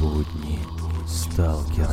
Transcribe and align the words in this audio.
Будни 0.00 0.58
сталкера. 1.06 1.90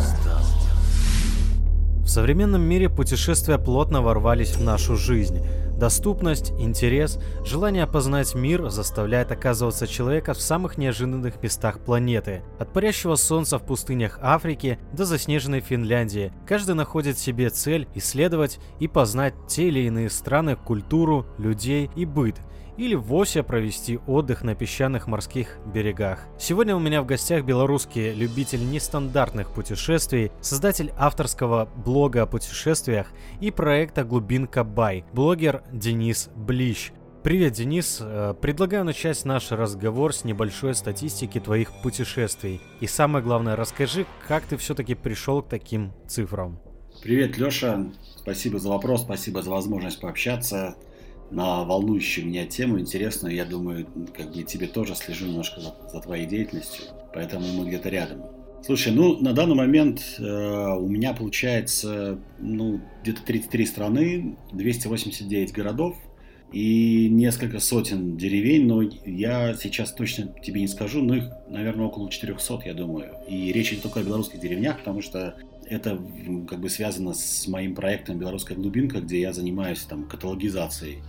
В 2.04 2.08
современном 2.08 2.62
мире 2.62 2.90
путешествия 2.90 3.58
плотно 3.58 4.02
ворвались 4.02 4.56
в 4.56 4.64
нашу 4.64 4.96
жизнь. 4.96 5.46
Доступность, 5.78 6.52
интерес, 6.52 7.20
желание 7.44 7.86
познать 7.86 8.34
мир 8.34 8.70
заставляет 8.70 9.34
оказываться 9.34 9.88
человека 9.88 10.34
в 10.34 10.40
самых 10.40 10.78
неожиданных 10.78 11.44
местах 11.44 11.82
планеты. 11.82 12.44
От 12.60 12.72
парящего 12.72 13.16
солнца 13.16 13.60
в 13.60 13.66
пустынях 13.66 14.20
Африки 14.22 14.80
до 14.94 15.04
заснеженной 15.04 15.60
Финляндии. 15.60 16.32
Каждый 16.48 16.76
находит 16.76 17.20
себе 17.20 17.50
цель 17.50 17.90
исследовать 17.94 18.60
и 18.80 18.88
познать 18.88 19.34
те 19.50 19.68
или 19.68 19.82
иные 19.82 20.10
страны, 20.10 20.56
культуру, 20.56 21.26
людей 21.38 21.92
и 21.98 22.06
быт– 22.06 22.38
или 22.78 22.96
вовсе 22.96 23.44
провести 23.44 24.00
отдых 24.08 24.44
на 24.44 24.56
песчаных 24.56 25.08
морских 25.08 25.58
берегах. 25.66 26.20
Сегодня 26.40 26.76
у 26.76 26.80
меня 26.80 27.02
в 27.02 27.06
гостях 27.06 27.44
белорусский 27.44 28.14
любитель 28.14 28.70
нестандартных 28.70 29.52
путешествий, 29.52 30.32
создатель 30.42 30.92
авторского 30.98 31.68
блога 31.86 32.24
о 32.24 32.28
путешествиях 32.28 33.08
и 33.42 33.52
проекта 33.52 34.04
«Глубинка 34.04 34.64
Бай», 34.64 35.04
блогер 35.14 35.64
Денис 35.72 36.30
Блищ. 36.36 36.92
Привет, 37.24 37.54
Денис. 37.54 37.98
Э, 38.00 38.34
предлагаю 38.40 38.86
начать 38.86 39.26
наш 39.26 39.52
разговор 39.52 40.14
с 40.14 40.24
небольшой 40.24 40.76
статистики 40.76 41.40
твоих 41.40 41.72
путешествий. 41.82 42.62
И 42.80 42.88
самое 42.88 43.24
главное, 43.24 43.58
расскажи, 43.58 44.06
как 44.28 44.44
ты 44.44 44.56
все-таки 44.56 44.96
пришел 44.96 45.42
к 45.42 45.50
таким 45.50 45.92
цифрам. 46.08 46.60
Привет, 47.04 47.38
Леша. 47.38 47.86
Спасибо 48.16 48.60
за 48.60 48.70
вопрос, 48.70 49.02
спасибо 49.02 49.42
за 49.42 49.50
возможность 49.50 50.00
пообщаться 50.00 50.78
на 51.32 51.64
волнующую 51.64 52.28
меня 52.28 52.46
тему, 52.46 52.80
интересную. 52.80 53.36
Я 53.36 53.46
думаю, 53.46 53.88
как 54.16 54.34
бы 54.34 54.44
тебе 54.44 54.68
тоже 54.68 54.96
слежу 54.96 55.28
немножко 55.28 55.60
за, 55.62 55.74
за 55.92 56.02
твоей 56.02 56.26
деятельностью, 56.26 56.86
поэтому 57.14 57.48
мы 57.54 57.68
где-то 57.68 57.90
рядом. 57.90 58.24
Слушай, 58.66 58.92
ну, 58.92 59.18
на 59.22 59.34
данный 59.34 59.56
момент 59.56 60.02
э, 60.18 60.24
у 60.24 60.88
меня 60.88 61.14
получается, 61.14 62.20
ну, 62.40 62.82
где-то 63.04 63.22
33 63.24 63.66
страны, 63.66 64.38
289 64.52 65.54
городов 65.54 65.96
и 66.52 67.08
несколько 67.10 67.60
сотен 67.60 68.18
деревень, 68.18 68.66
но 68.66 68.82
я 69.06 69.54
сейчас 69.54 69.94
точно 69.94 70.34
тебе 70.44 70.62
не 70.62 70.68
скажу, 70.68 71.02
но 71.02 71.16
их, 71.16 71.30
наверное, 71.50 71.86
около 71.86 72.10
400, 72.10 72.62
я 72.66 72.74
думаю. 72.74 73.12
И 73.28 73.52
речь 73.52 73.72
идет 73.72 73.84
только 73.84 74.00
о 74.00 74.04
белорусских 74.04 74.40
деревнях, 74.40 74.80
потому 74.80 75.02
что 75.02 75.36
это 75.70 76.02
как 76.48 76.60
бы 76.60 76.70
связано 76.70 77.14
с 77.14 77.48
моим 77.48 77.76
проектом 77.76 78.18
«Белорусская 78.18 78.56
глубинка», 78.56 79.02
где 79.02 79.22
я 79.22 79.34
занимаюсь 79.34 79.82
там 79.82 80.08
каталогизацией 80.08 81.04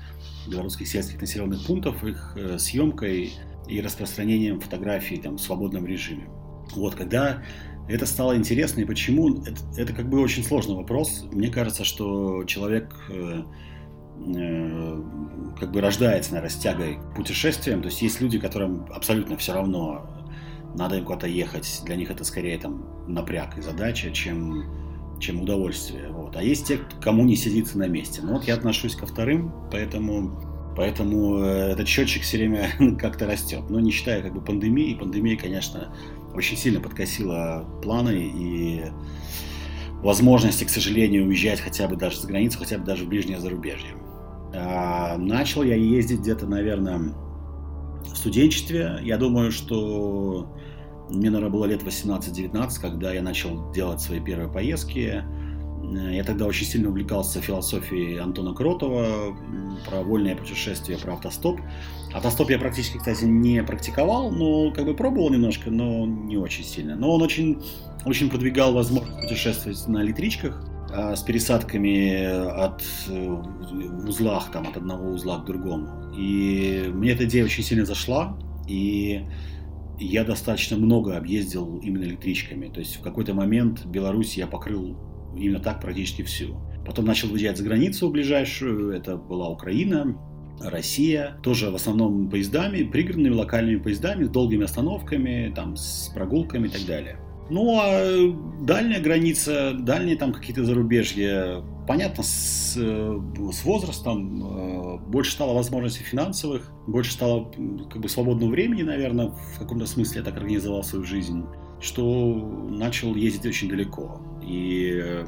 белорусских 0.48 0.88
сельских 0.88 1.20
населенных 1.20 1.64
пунктов, 1.66 2.04
их 2.04 2.34
э, 2.36 2.58
съемкой 2.58 3.32
и 3.68 3.80
распространением 3.80 4.60
фотографий 4.60 5.18
там, 5.18 5.36
в 5.36 5.40
свободном 5.40 5.86
режиме. 5.86 6.28
Вот, 6.74 6.94
когда 6.94 7.42
это 7.88 8.06
стало 8.06 8.36
интересно, 8.36 8.80
и 8.80 8.84
почему, 8.84 9.42
это, 9.42 9.60
это 9.76 9.92
как 9.92 10.08
бы 10.08 10.20
очень 10.20 10.44
сложный 10.44 10.76
вопрос. 10.76 11.26
Мне 11.32 11.48
кажется, 11.48 11.84
что 11.84 12.44
человек 12.44 12.94
э, 13.08 13.42
э, 14.26 15.02
как 15.58 15.72
бы 15.72 15.80
рождается, 15.80 16.32
наверное, 16.32 16.50
с 16.50 16.56
тягой 16.56 16.96
к 16.96 17.16
путешествиям. 17.16 17.80
То 17.80 17.88
есть 17.88 18.02
есть 18.02 18.20
люди, 18.20 18.38
которым 18.38 18.86
абсолютно 18.92 19.36
все 19.36 19.54
равно, 19.54 20.17
надо 20.74 20.96
им 20.96 21.04
куда-то 21.04 21.26
ехать. 21.26 21.82
Для 21.84 21.96
них 21.96 22.10
это 22.10 22.24
скорее 22.24 22.58
там 22.58 22.84
напряг 23.06 23.56
и 23.58 23.62
задача, 23.62 24.10
чем, 24.10 24.64
чем 25.20 25.42
удовольствие. 25.42 26.10
Вот. 26.10 26.36
А 26.36 26.42
есть 26.42 26.66
те, 26.66 26.80
кому 27.00 27.24
не 27.24 27.36
сидится 27.36 27.78
на 27.78 27.88
месте. 27.88 28.20
Ну 28.22 28.34
вот 28.34 28.44
я 28.44 28.54
отношусь 28.54 28.94
ко 28.94 29.06
вторым, 29.06 29.52
поэтому, 29.70 30.74
поэтому 30.76 31.38
э, 31.38 31.72
этот 31.72 31.88
счетчик 31.88 32.22
все 32.22 32.38
время 32.38 32.70
как-то 32.98 33.26
растет. 33.26 33.70
Но 33.70 33.80
не 33.80 33.90
считая 33.90 34.22
как 34.22 34.34
бы 34.34 34.40
пандемии. 34.40 34.94
Пандемия, 34.94 35.36
конечно, 35.36 35.92
очень 36.34 36.56
сильно 36.56 36.80
подкосила 36.80 37.66
планы 37.82 38.32
и 38.34 38.84
возможности, 40.02 40.64
к 40.64 40.70
сожалению, 40.70 41.26
уезжать 41.26 41.60
хотя 41.60 41.88
бы 41.88 41.96
даже 41.96 42.20
за 42.20 42.28
границу, 42.28 42.58
хотя 42.58 42.78
бы 42.78 42.84
даже 42.84 43.04
в 43.04 43.08
ближнее 43.08 43.40
зарубежье. 43.40 43.94
А, 44.54 45.16
начал 45.18 45.62
я 45.62 45.74
ездить 45.74 46.20
где-то, 46.20 46.46
наверное, 46.46 47.14
в 48.04 48.16
студенчестве. 48.16 49.00
Я 49.02 49.16
думаю, 49.16 49.52
что 49.52 50.54
мне, 51.10 51.30
наверное, 51.30 51.50
было 51.50 51.64
лет 51.64 51.82
18-19, 51.82 52.80
когда 52.80 53.12
я 53.12 53.22
начал 53.22 53.70
делать 53.72 54.00
свои 54.00 54.20
первые 54.20 54.50
поездки. 54.50 55.24
Я 56.10 56.24
тогда 56.24 56.44
очень 56.44 56.66
сильно 56.66 56.90
увлекался 56.90 57.40
философией 57.40 58.18
Антона 58.18 58.52
Кротова 58.52 59.36
про 59.88 60.02
вольное 60.02 60.36
путешествие, 60.36 60.98
про 60.98 61.14
автостоп. 61.14 61.60
Автостоп 62.12 62.50
я 62.50 62.58
практически, 62.58 62.98
кстати, 62.98 63.24
не 63.24 63.62
практиковал, 63.62 64.30
но 64.30 64.70
как 64.72 64.84
бы 64.84 64.94
пробовал 64.94 65.30
немножко, 65.30 65.70
но 65.70 66.04
не 66.04 66.36
очень 66.36 66.64
сильно. 66.64 66.94
Но 66.94 67.14
он 67.14 67.22
очень, 67.22 67.62
очень 68.04 68.28
продвигал 68.28 68.74
возможность 68.74 69.20
путешествовать 69.20 69.86
на 69.88 70.02
электричках 70.02 70.62
с 70.90 71.22
пересадками 71.22 72.24
от 72.64 72.82
э, 73.08 73.28
в 73.28 74.08
узлах, 74.08 74.50
там, 74.50 74.66
от 74.68 74.76
одного 74.76 75.10
узла 75.10 75.38
к 75.38 75.44
другому. 75.44 76.12
И 76.16 76.90
мне 76.92 77.10
эта 77.10 77.24
идея 77.24 77.44
очень 77.44 77.62
сильно 77.62 77.84
зашла, 77.84 78.38
и 78.66 79.24
я 79.98 80.24
достаточно 80.24 80.76
много 80.76 81.16
объездил 81.16 81.78
именно 81.78 82.04
электричками. 82.04 82.68
То 82.68 82.80
есть 82.80 82.96
в 82.96 83.02
какой-то 83.02 83.34
момент 83.34 83.84
Беларусь 83.86 84.36
я 84.36 84.46
покрыл 84.46 84.96
именно 85.36 85.60
так 85.60 85.80
практически 85.80 86.22
всю. 86.22 86.56
Потом 86.86 87.04
начал 87.04 87.28
выезжать 87.28 87.58
за 87.58 87.64
границу 87.64 88.08
ближайшую, 88.10 88.90
это 88.90 89.16
была 89.16 89.48
Украина, 89.48 90.16
Россия, 90.60 91.38
тоже 91.42 91.70
в 91.70 91.74
основном 91.74 92.28
поездами, 92.30 92.82
пригородными 92.82 93.34
локальными 93.34 93.76
поездами, 93.76 94.24
с 94.24 94.28
долгими 94.28 94.64
остановками, 94.64 95.52
там, 95.54 95.76
с 95.76 96.10
прогулками 96.14 96.66
и 96.66 96.70
так 96.70 96.84
далее. 96.86 97.18
Ну, 97.50 97.78
а 97.80 98.34
дальняя 98.60 99.00
граница, 99.00 99.72
дальние 99.72 100.16
там 100.16 100.32
какие-то 100.32 100.64
зарубежья, 100.64 101.62
понятно, 101.86 102.22
с, 102.22 102.76
э, 102.76 103.20
с 103.52 103.64
возрастом 103.64 104.44
э, 104.44 104.98
больше 105.08 105.32
стало 105.32 105.54
возможностей 105.54 106.04
финансовых, 106.04 106.70
больше 106.86 107.12
стало 107.12 107.50
как 107.90 108.02
бы 108.02 108.08
свободного 108.08 108.50
времени, 108.50 108.82
наверное, 108.82 109.28
в 109.28 109.58
каком-то 109.58 109.86
смысле 109.86 110.18
я 110.18 110.24
так 110.24 110.36
организовал 110.36 110.84
свою 110.84 111.04
жизнь, 111.04 111.44
что 111.80 112.34
начал 112.68 113.14
ездить 113.14 113.46
очень 113.46 113.68
далеко. 113.68 114.20
И 114.42 115.24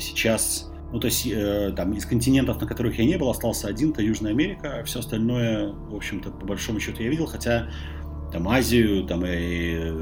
сейчас, 0.00 0.72
ну, 0.92 0.98
то 0.98 1.06
есть, 1.06 1.26
э, 1.26 1.72
там, 1.76 1.92
из 1.92 2.06
континентов, 2.06 2.60
на 2.60 2.66
которых 2.66 2.98
я 2.98 3.04
не 3.04 3.18
был, 3.18 3.28
остался 3.28 3.68
один, 3.68 3.92
то 3.92 4.00
Южная 4.00 4.32
Америка, 4.32 4.78
а 4.80 4.84
все 4.84 5.00
остальное, 5.00 5.72
в 5.72 5.94
общем-то, 5.94 6.30
по 6.30 6.46
большому 6.46 6.80
счету 6.80 7.02
я 7.02 7.10
видел, 7.10 7.26
хотя 7.26 7.68
там 8.32 8.48
Азию, 8.48 9.04
там 9.04 9.24
и, 9.26 9.92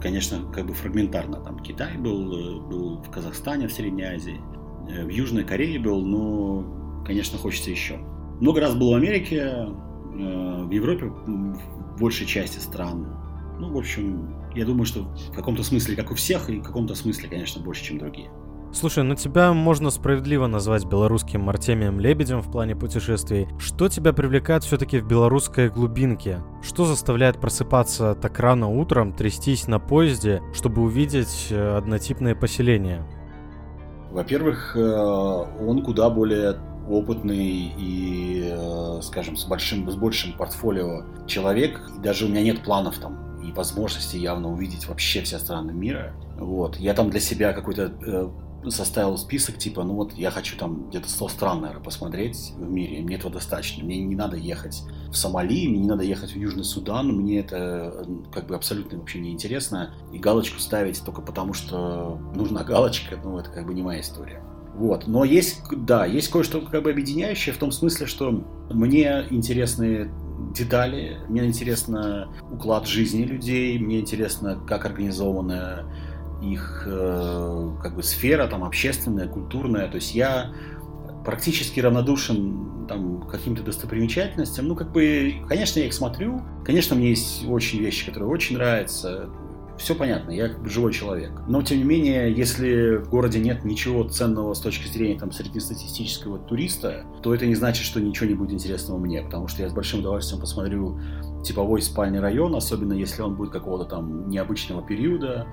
конечно, 0.00 0.40
как 0.52 0.66
бы 0.66 0.74
фрагментарно. 0.74 1.40
Там 1.40 1.58
Китай 1.60 1.96
был, 1.96 2.60
был 2.60 2.98
в 2.98 3.10
Казахстане, 3.10 3.68
в 3.68 3.72
Средней 3.72 4.04
Азии, 4.04 4.40
э, 4.88 5.04
в 5.04 5.08
Южной 5.08 5.44
Корее 5.44 5.78
был, 5.78 6.04
но, 6.04 7.02
конечно, 7.06 7.38
хочется 7.38 7.70
еще. 7.70 7.98
Много 8.40 8.60
раз 8.60 8.74
был 8.74 8.92
в 8.92 8.94
Америке, 8.94 9.36
э, 9.38 10.64
в 10.64 10.70
Европе, 10.70 11.06
в 11.06 11.98
большей 11.98 12.26
части 12.26 12.58
стран. 12.58 13.06
Ну, 13.58 13.72
в 13.72 13.78
общем, 13.78 14.34
я 14.54 14.64
думаю, 14.64 14.84
что 14.84 15.02
в 15.02 15.34
каком-то 15.34 15.62
смысле, 15.62 15.96
как 15.96 16.10
у 16.10 16.14
всех, 16.14 16.48
и 16.50 16.60
в 16.60 16.62
каком-то 16.62 16.94
смысле, 16.94 17.28
конечно, 17.28 17.62
больше, 17.62 17.84
чем 17.84 17.98
другие. 17.98 18.30
Слушай, 18.70 19.02
ну 19.02 19.14
тебя 19.14 19.54
можно 19.54 19.88
справедливо 19.90 20.46
назвать 20.46 20.84
белорусским 20.84 21.48
Артемием 21.48 21.98
Лебедем 21.98 22.42
в 22.42 22.50
плане 22.50 22.76
путешествий. 22.76 23.48
Что 23.58 23.88
тебя 23.88 24.12
привлекает 24.12 24.62
все-таки 24.62 24.98
в 24.98 25.06
белорусской 25.06 25.70
глубинке? 25.70 26.40
Что 26.62 26.84
заставляет 26.84 27.40
просыпаться 27.40 28.14
так 28.14 28.38
рано 28.38 28.68
утром, 28.68 29.14
трястись 29.14 29.68
на 29.68 29.78
поезде, 29.78 30.42
чтобы 30.52 30.82
увидеть 30.82 31.48
э, 31.50 31.76
однотипное 31.76 32.34
поселение? 32.34 33.06
Во-первых, 34.10 34.76
э, 34.76 34.80
он 34.80 35.82
куда 35.82 36.10
более 36.10 36.56
опытный 36.88 37.72
и, 37.78 38.50
э, 38.52 39.00
скажем, 39.02 39.36
с 39.36 39.46
большим, 39.46 39.90
с 39.90 39.96
большим 39.96 40.34
портфолио 40.34 41.04
человек. 41.26 41.80
И 41.96 42.00
даже 42.00 42.26
у 42.26 42.28
меня 42.28 42.42
нет 42.42 42.62
планов 42.62 42.98
там 42.98 43.40
и 43.42 43.52
возможности 43.52 44.16
явно 44.16 44.52
увидеть 44.52 44.86
вообще 44.88 45.22
все 45.22 45.38
страны 45.38 45.72
мира. 45.72 46.12
Вот. 46.36 46.76
Я 46.76 46.92
там 46.92 47.08
для 47.08 47.20
себя 47.20 47.54
какой-то 47.54 48.30
составил 48.70 49.16
список, 49.18 49.58
типа, 49.58 49.82
ну 49.84 49.94
вот 49.94 50.12
я 50.14 50.30
хочу 50.30 50.56
там 50.56 50.88
где-то 50.88 51.08
100 51.08 51.28
стран, 51.28 51.60
наверное, 51.60 51.82
посмотреть 51.82 52.52
в 52.56 52.70
мире, 52.70 53.02
мне 53.02 53.16
этого 53.16 53.32
достаточно. 53.32 53.84
Мне 53.84 53.98
не 53.98 54.16
надо 54.16 54.36
ехать 54.36 54.82
в 55.10 55.14
Сомали, 55.16 55.68
мне 55.68 55.78
не 55.78 55.88
надо 55.88 56.04
ехать 56.04 56.32
в 56.32 56.36
Южный 56.36 56.64
Судан, 56.64 57.08
мне 57.08 57.40
это 57.40 58.06
как 58.32 58.46
бы 58.46 58.54
абсолютно 58.54 58.98
вообще 58.98 59.20
не 59.20 59.32
интересно. 59.32 59.94
И 60.12 60.18
галочку 60.18 60.58
ставить 60.60 61.02
только 61.04 61.22
потому, 61.22 61.54
что 61.54 62.18
нужна 62.34 62.64
галочка, 62.64 63.18
ну 63.22 63.38
это 63.38 63.50
как 63.50 63.66
бы 63.66 63.74
не 63.74 63.82
моя 63.82 64.00
история. 64.00 64.42
Вот. 64.74 65.08
Но 65.08 65.24
есть, 65.24 65.62
да, 65.72 66.06
есть 66.06 66.28
кое-что 66.28 66.60
как 66.60 66.84
бы 66.84 66.90
объединяющее 66.90 67.54
в 67.54 67.58
том 67.58 67.72
смысле, 67.72 68.06
что 68.06 68.30
мне 68.70 69.24
интересны 69.30 70.10
детали, 70.54 71.18
мне 71.28 71.44
интересно 71.46 72.28
уклад 72.50 72.86
жизни 72.86 73.24
людей, 73.24 73.78
мне 73.78 74.00
интересно, 74.00 74.58
как 74.66 74.86
организована 74.86 75.92
их 76.42 76.84
э, 76.86 77.70
как 77.82 77.94
бы 77.94 78.02
сфера 78.02 78.46
там 78.46 78.64
общественная, 78.64 79.28
культурная. 79.28 79.88
То 79.88 79.96
есть 79.96 80.14
я 80.14 80.52
практически 81.24 81.80
равнодушен 81.80 82.86
там 82.88 83.22
каким-то 83.22 83.62
достопримечательностям. 83.62 84.66
Ну, 84.66 84.74
как 84.74 84.92
бы, 84.92 85.34
конечно, 85.48 85.78
я 85.78 85.86
их 85.86 85.94
смотрю. 85.94 86.42
Конечно, 86.64 86.96
мне 86.96 87.10
есть 87.10 87.44
очень 87.46 87.80
вещи, 87.80 88.06
которые 88.06 88.30
очень 88.30 88.56
нравятся. 88.56 89.28
все 89.76 89.94
понятно, 89.94 90.30
я 90.30 90.48
как 90.48 90.62
бы 90.62 90.68
живой 90.68 90.92
человек. 90.92 91.30
Но, 91.46 91.62
тем 91.62 91.78
не 91.78 91.84
менее, 91.84 92.32
если 92.32 92.96
в 92.96 93.10
городе 93.10 93.40
нет 93.40 93.64
ничего 93.64 94.04
ценного 94.04 94.54
с 94.54 94.60
точки 94.60 94.88
зрения 94.88 95.18
там, 95.18 95.30
среднестатистического 95.30 96.38
туриста, 96.38 97.04
то 97.22 97.34
это 97.34 97.46
не 97.46 97.54
значит, 97.54 97.84
что 97.84 98.00
ничего 98.00 98.26
не 98.26 98.34
будет 98.34 98.52
интересного 98.52 98.98
мне, 98.98 99.22
потому 99.22 99.48
что 99.48 99.62
я 99.62 99.68
с 99.68 99.72
большим 99.72 100.00
удовольствием 100.00 100.40
посмотрю 100.40 100.98
типовой 101.44 101.82
спальный 101.82 102.20
район, 102.20 102.54
особенно 102.56 102.94
если 102.94 103.22
он 103.22 103.34
будет 103.34 103.52
какого-то 103.52 103.84
там 103.84 104.28
необычного 104.28 104.82
периода 104.82 105.46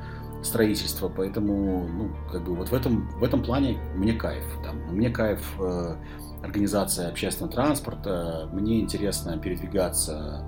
строительства, 0.45 1.09
поэтому, 1.09 1.87
ну, 1.87 2.11
как 2.31 2.43
бы 2.43 2.55
вот 2.55 2.69
в 2.69 2.73
этом, 2.73 3.09
в 3.19 3.23
этом 3.23 3.43
плане 3.43 3.77
мне 3.95 4.13
кайф. 4.13 4.43
Там, 4.63 4.77
мне 4.95 5.09
кайф 5.09 5.41
э, 5.59 5.95
организация 6.43 7.09
общественного 7.09 7.53
транспорта, 7.53 8.49
мне 8.53 8.79
интересно 8.79 9.37
передвигаться 9.37 10.45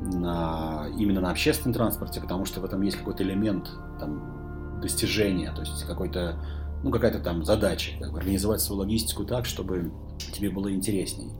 на, 0.00 0.86
именно 0.98 1.20
на 1.20 1.30
общественном 1.30 1.74
транспорте, 1.74 2.20
потому 2.20 2.44
что 2.44 2.60
в 2.60 2.64
этом 2.64 2.80
есть 2.82 2.96
какой-то 2.96 3.22
элемент 3.22 3.70
там, 3.98 4.80
достижения, 4.80 5.52
то 5.52 5.60
есть 5.60 5.84
какой-то, 5.84 6.36
ну, 6.82 6.90
какая-то 6.90 7.20
там 7.20 7.44
задача, 7.44 7.92
как 8.00 8.12
бы 8.12 8.18
организовать 8.18 8.60
свою 8.60 8.80
логистику 8.80 9.24
так, 9.24 9.46
чтобы 9.46 9.92
тебе 10.32 10.50
было 10.50 10.72
интересней. 10.72 11.32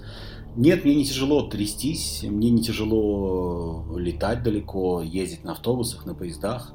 Нет, 0.57 0.85
мне 0.85 0.95
не 0.95 1.05
тяжело 1.05 1.43
трястись, 1.49 2.23
мне 2.23 2.51
не 2.51 2.63
тяжело 2.63 3.85
летать 3.99 4.43
далеко, 4.43 5.03
ездить 5.03 5.45
на 5.45 5.53
автобусах, 5.53 6.07
на 6.07 6.15
поездах. 6.15 6.73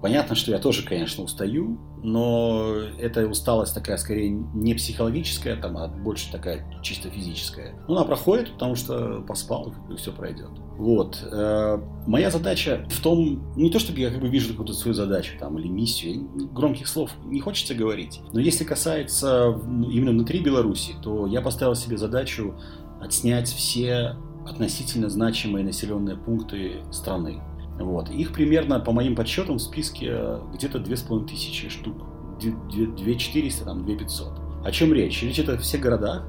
Понятно, 0.00 0.36
что 0.36 0.52
я 0.52 0.58
тоже, 0.58 0.84
конечно, 0.84 1.24
устаю, 1.24 1.78
но 2.02 2.74
эта 2.98 3.26
усталость 3.26 3.74
такая 3.74 3.96
скорее 3.96 4.30
не 4.30 4.74
психологическая, 4.74 5.56
там, 5.56 5.76
а 5.76 5.88
больше 5.88 6.30
такая 6.30 6.64
чисто 6.82 7.10
физическая. 7.10 7.74
Но 7.88 7.96
она 7.96 8.04
проходит, 8.04 8.52
потому 8.52 8.76
что 8.76 9.22
поспал, 9.22 9.74
и 9.90 9.96
все 9.96 10.12
пройдет. 10.12 10.50
Вот. 10.76 11.20
Э, 11.32 11.78
моя 12.06 12.30
задача 12.30 12.86
в 12.88 13.02
том, 13.02 13.52
не 13.56 13.70
то 13.70 13.80
чтобы 13.80 13.98
я 13.98 14.10
как 14.10 14.20
бы 14.20 14.28
вижу 14.28 14.50
какую-то 14.50 14.74
свою 14.74 14.94
задачу 14.94 15.32
там, 15.38 15.58
или 15.58 15.66
миссию, 15.66 16.28
громких 16.52 16.86
слов 16.86 17.10
не 17.24 17.40
хочется 17.40 17.74
говорить, 17.74 18.20
но 18.32 18.38
если 18.38 18.62
касается 18.64 19.58
именно 19.66 20.12
внутри 20.12 20.40
Беларуси, 20.40 20.94
то 21.02 21.26
я 21.26 21.40
поставил 21.40 21.74
себе 21.74 21.98
задачу 21.98 22.54
отснять 23.00 23.48
все 23.48 24.16
относительно 24.46 25.08
значимые 25.08 25.64
населенные 25.64 26.16
пункты 26.16 26.82
страны. 26.90 27.42
Вот. 27.78 28.10
Их 28.10 28.32
примерно, 28.32 28.80
по 28.80 28.92
моим 28.92 29.14
подсчетам, 29.14 29.56
в 29.56 29.62
списке 29.62 30.16
где-то 30.52 30.78
2500 30.78 31.70
штук. 31.70 31.96
2400, 32.40 33.64
там, 33.64 33.84
2500. 33.84 34.32
О 34.64 34.70
чем 34.70 34.92
речь? 34.92 35.22
Речь 35.22 35.38
это 35.38 35.58
все 35.58 35.78
города, 35.78 36.24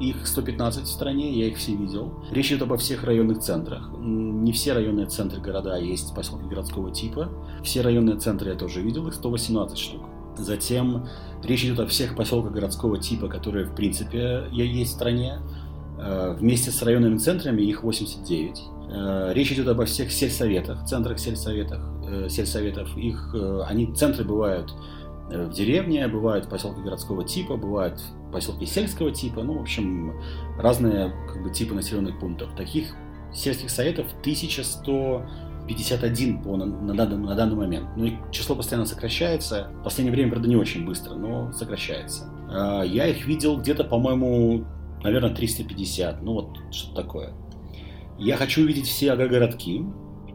их 0.00 0.26
115 0.26 0.84
в 0.84 0.88
стране, 0.88 1.32
я 1.32 1.46
их 1.46 1.56
все 1.56 1.74
видел. 1.74 2.22
Речь 2.30 2.50
идет 2.50 2.62
обо 2.62 2.76
всех 2.76 3.04
районных 3.04 3.38
центрах. 3.38 3.90
Не 3.98 4.52
все 4.52 4.72
районные 4.72 5.06
центры 5.06 5.40
города 5.40 5.76
есть 5.76 6.14
поселки 6.14 6.46
городского 6.46 6.90
типа. 6.90 7.30
Все 7.62 7.80
районные 7.80 8.16
центры 8.16 8.50
я 8.50 8.56
тоже 8.56 8.82
видел, 8.82 9.06
их 9.08 9.14
118 9.14 9.78
штук. 9.78 10.02
Затем 10.36 11.06
речь 11.42 11.64
идет 11.64 11.80
о 11.80 11.86
всех 11.86 12.14
поселках 12.14 12.52
городского 12.52 12.98
типа, 12.98 13.28
которые 13.28 13.64
в 13.64 13.74
принципе 13.74 14.44
есть 14.52 14.92
в 14.92 14.94
стране. 14.94 15.38
Э, 15.98 16.36
вместе 16.38 16.70
с 16.70 16.82
районными 16.82 17.16
центрами 17.16 17.62
их 17.62 17.82
89. 17.82 18.64
Э, 18.88 19.32
речь 19.34 19.50
идет 19.52 19.68
обо 19.68 19.84
всех 19.84 20.10
сельсоветах, 20.12 20.84
центрах 20.84 21.18
сельсоветах, 21.18 21.84
э, 22.08 22.28
сельсоветов. 22.28 22.96
Их, 22.96 23.34
они, 23.66 23.92
центры 23.94 24.24
бывают 24.24 24.72
в 25.28 25.50
деревне, 25.50 26.06
бывают 26.06 26.48
поселки 26.48 26.80
городского 26.80 27.24
типа, 27.24 27.56
бывают 27.56 28.00
поселки 28.32 28.64
сельского 28.64 29.10
типа, 29.10 29.42
ну, 29.42 29.58
в 29.58 29.62
общем, 29.62 30.12
разные 30.56 31.12
как 31.26 31.42
бы, 31.42 31.50
типы 31.50 31.74
населенных 31.74 32.20
пунктов. 32.20 32.54
Таких 32.56 32.94
сельских 33.34 33.70
советов 33.70 34.06
1151 34.20 36.42
по, 36.42 36.56
на, 36.56 36.66
на, 36.66 36.94
на 36.94 37.34
данный 37.34 37.56
момент. 37.56 37.88
Ну, 37.96 38.04
и 38.04 38.12
число 38.30 38.54
постоянно 38.54 38.86
сокращается. 38.86 39.72
В 39.80 39.82
последнее 39.82 40.14
время, 40.14 40.30
правда, 40.30 40.48
не 40.48 40.54
очень 40.54 40.86
быстро, 40.86 41.14
но 41.14 41.50
сокращается. 41.50 42.30
Я 42.48 43.08
их 43.08 43.26
видел 43.26 43.58
где-то, 43.58 43.82
по-моему, 43.82 44.64
наверное, 45.02 45.34
350, 45.34 46.22
ну 46.22 46.34
вот 46.34 46.56
что-то 46.70 47.02
такое. 47.02 47.34
Я 48.18 48.36
хочу 48.36 48.62
увидеть 48.62 48.86
все 48.86 49.12
агрогородки. 49.12 49.84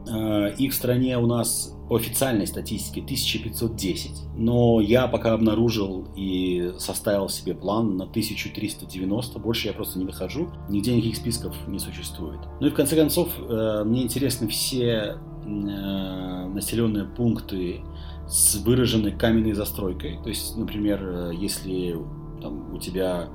Э, 0.07 0.53
их 0.57 0.71
в 0.71 0.75
стране 0.75 1.17
у 1.17 1.25
нас 1.25 1.75
по 1.89 1.95
официальной 1.95 2.47
статистике 2.47 3.01
1510. 3.01 4.11
Но 4.35 4.79
я 4.81 5.07
пока 5.07 5.33
обнаружил 5.33 6.07
и 6.15 6.73
составил 6.77 7.29
себе 7.29 7.53
план 7.53 7.97
на 7.97 8.05
1390. 8.05 9.39
Больше 9.39 9.67
я 9.67 9.73
просто 9.73 9.99
не 9.99 10.05
дохожу. 10.05 10.49
Нигде 10.69 10.95
никаких 10.95 11.17
списков 11.17 11.55
не 11.67 11.79
существует. 11.79 12.39
Ну 12.59 12.67
и 12.67 12.69
в 12.69 12.73
конце 12.73 12.95
концов, 12.95 13.29
э, 13.37 13.83
мне 13.85 14.03
интересны 14.03 14.47
все 14.47 15.17
э, 15.45 15.45
населенные 15.45 17.05
пункты 17.05 17.81
с 18.27 18.55
выраженной 18.55 19.11
каменной 19.11 19.53
застройкой. 19.53 20.19
То 20.23 20.29
есть, 20.29 20.55
например, 20.55 21.31
если 21.31 21.97
там, 22.41 22.73
у 22.73 22.77
тебя 22.77 23.27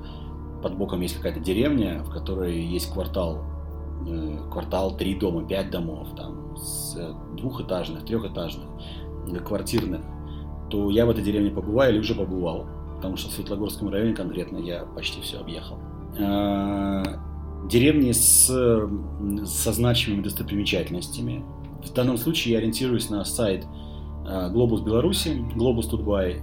под 0.63 0.77
боком 0.77 1.01
есть 1.01 1.15
какая-то 1.15 1.39
деревня, 1.39 2.03
в 2.03 2.09
которой 2.09 2.65
есть 2.65 2.91
квартал, 2.91 3.56
квартал 4.51 4.95
три 4.95 5.15
дома, 5.15 5.47
пять 5.47 5.71
домов, 5.71 6.07
там, 6.15 6.55
с 6.57 6.95
э, 6.97 7.13
двухэтажных, 7.35 8.05
трехэтажных, 8.05 8.65
э, 9.31 9.39
квартирных, 9.39 10.01
то 10.69 10.89
я 10.89 11.05
в 11.05 11.09
этой 11.09 11.23
деревне 11.23 11.51
побываю 11.51 11.93
или 11.93 11.99
уже 11.99 12.15
побывал, 12.15 12.67
потому 12.95 13.17
что 13.17 13.29
в 13.29 13.33
Светлогорском 13.33 13.89
районе 13.89 14.13
конкретно 14.13 14.57
я 14.57 14.85
почти 14.85 15.21
все 15.21 15.39
объехал. 15.39 15.77
Деревни 17.69 18.11
с, 18.11 18.47
со 19.45 19.73
значимыми 19.73 20.23
достопримечательностями. 20.23 21.43
В 21.83 21.93
данном 21.93 22.17
случае 22.17 22.53
я 22.53 22.59
ориентируюсь 22.59 23.09
на 23.09 23.23
сайт 23.23 23.65
Глобус 24.51 24.81
Беларуси, 24.81 25.45
Глобус 25.55 25.87
Тутбай. 25.87 26.41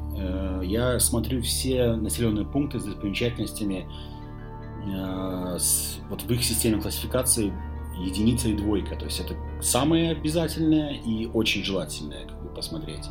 Я 0.62 1.00
смотрю 1.00 1.42
все 1.42 1.96
населенные 1.96 2.46
пункты 2.46 2.78
с 2.78 2.84
достопримечательностями 2.84 3.86
Э, 3.86 4.13
с, 5.58 5.98
вот 6.08 6.22
в 6.22 6.30
их 6.30 6.44
системе 6.44 6.80
классификации 6.80 7.52
единица 7.98 8.48
и 8.48 8.54
двойка. 8.54 8.96
То 8.96 9.04
есть 9.04 9.20
это 9.20 9.34
самое 9.60 10.10
обязательное 10.10 10.94
и 10.94 11.26
очень 11.26 11.64
желательное 11.64 12.26
как 12.26 12.42
бы, 12.42 12.48
посмотреть. 12.48 13.04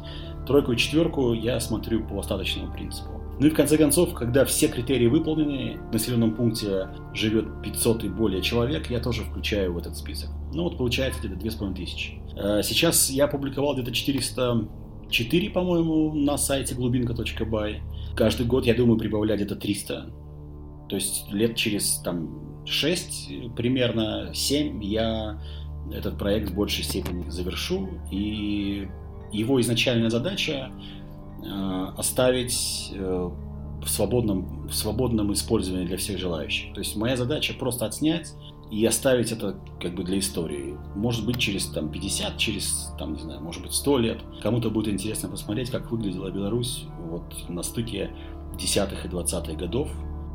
Тройку 0.45 0.73
и 0.73 0.77
четверку 0.77 1.33
я 1.33 1.59
смотрю 1.59 2.05
по 2.05 2.19
остаточному 2.19 2.71
принципу. 2.73 3.21
Ну 3.39 3.47
и 3.47 3.49
в 3.49 3.55
конце 3.55 3.77
концов, 3.77 4.13
когда 4.13 4.45
все 4.45 4.67
критерии 4.67 5.07
выполнены, 5.07 5.77
в 5.89 5.93
населенном 5.93 6.35
пункте 6.35 6.89
живет 7.13 7.61
500 7.63 8.03
и 8.03 8.09
более 8.09 8.41
человек, 8.41 8.91
я 8.91 8.99
тоже 8.99 9.23
включаю 9.23 9.73
в 9.73 9.77
этот 9.77 9.97
список. 9.97 10.29
Ну 10.53 10.63
вот 10.63 10.77
получается 10.77 11.19
где-то 11.19 11.37
2500. 11.37 12.37
Э, 12.37 12.61
сейчас 12.63 13.09
я 13.09 13.25
опубликовал 13.25 13.73
где-то 13.73 13.91
404, 13.91 15.49
по-моему, 15.49 16.13
на 16.13 16.37
сайте 16.37 16.75
глубинка.бай. 16.75 17.81
Каждый 18.15 18.45
год, 18.45 18.67
я 18.67 18.75
думаю, 18.75 18.99
прибавлять 18.99 19.39
где-то 19.39 19.55
300 19.55 20.13
то 20.89 20.95
есть 20.95 21.31
лет 21.31 21.55
через 21.55 22.01
там 22.03 22.65
6, 22.65 23.55
примерно 23.55 24.31
7 24.33 24.83
я 24.83 25.39
этот 25.91 26.17
проект 26.17 26.51
в 26.51 26.55
большей 26.55 26.83
степени 26.83 27.29
завершу. 27.29 27.89
И 28.11 28.87
его 29.31 29.59
изначальная 29.61 30.09
задача 30.09 30.71
э, 31.43 31.87
оставить 31.97 32.91
э, 32.93 33.29
в 33.81 33.89
свободном, 33.89 34.67
в 34.67 34.73
свободном 34.73 35.33
использовании 35.33 35.85
для 35.85 35.97
всех 35.97 36.19
желающих. 36.19 36.73
То 36.73 36.79
есть 36.79 36.95
моя 36.95 37.17
задача 37.17 37.53
просто 37.53 37.85
отснять 37.85 38.33
и 38.71 38.85
оставить 38.85 39.31
это 39.31 39.57
как 39.81 39.93
бы 39.93 40.03
для 40.03 40.19
истории. 40.19 40.77
Может 40.95 41.25
быть, 41.25 41.37
через 41.37 41.65
там 41.65 41.89
50, 41.89 42.37
через, 42.37 42.93
там, 42.97 43.13
не 43.13 43.21
знаю, 43.21 43.41
может 43.41 43.61
быть, 43.61 43.73
100 43.73 43.97
лет. 43.99 44.21
Кому-то 44.41 44.69
будет 44.69 44.93
интересно 44.93 45.29
посмотреть, 45.29 45.69
как 45.69 45.91
выглядела 45.91 46.29
Беларусь 46.31 46.85
вот 47.09 47.49
на 47.49 47.61
стыке 47.61 48.11
10-х 48.55 49.07
и 49.07 49.11
20-х 49.11 49.53
годов, 49.53 49.89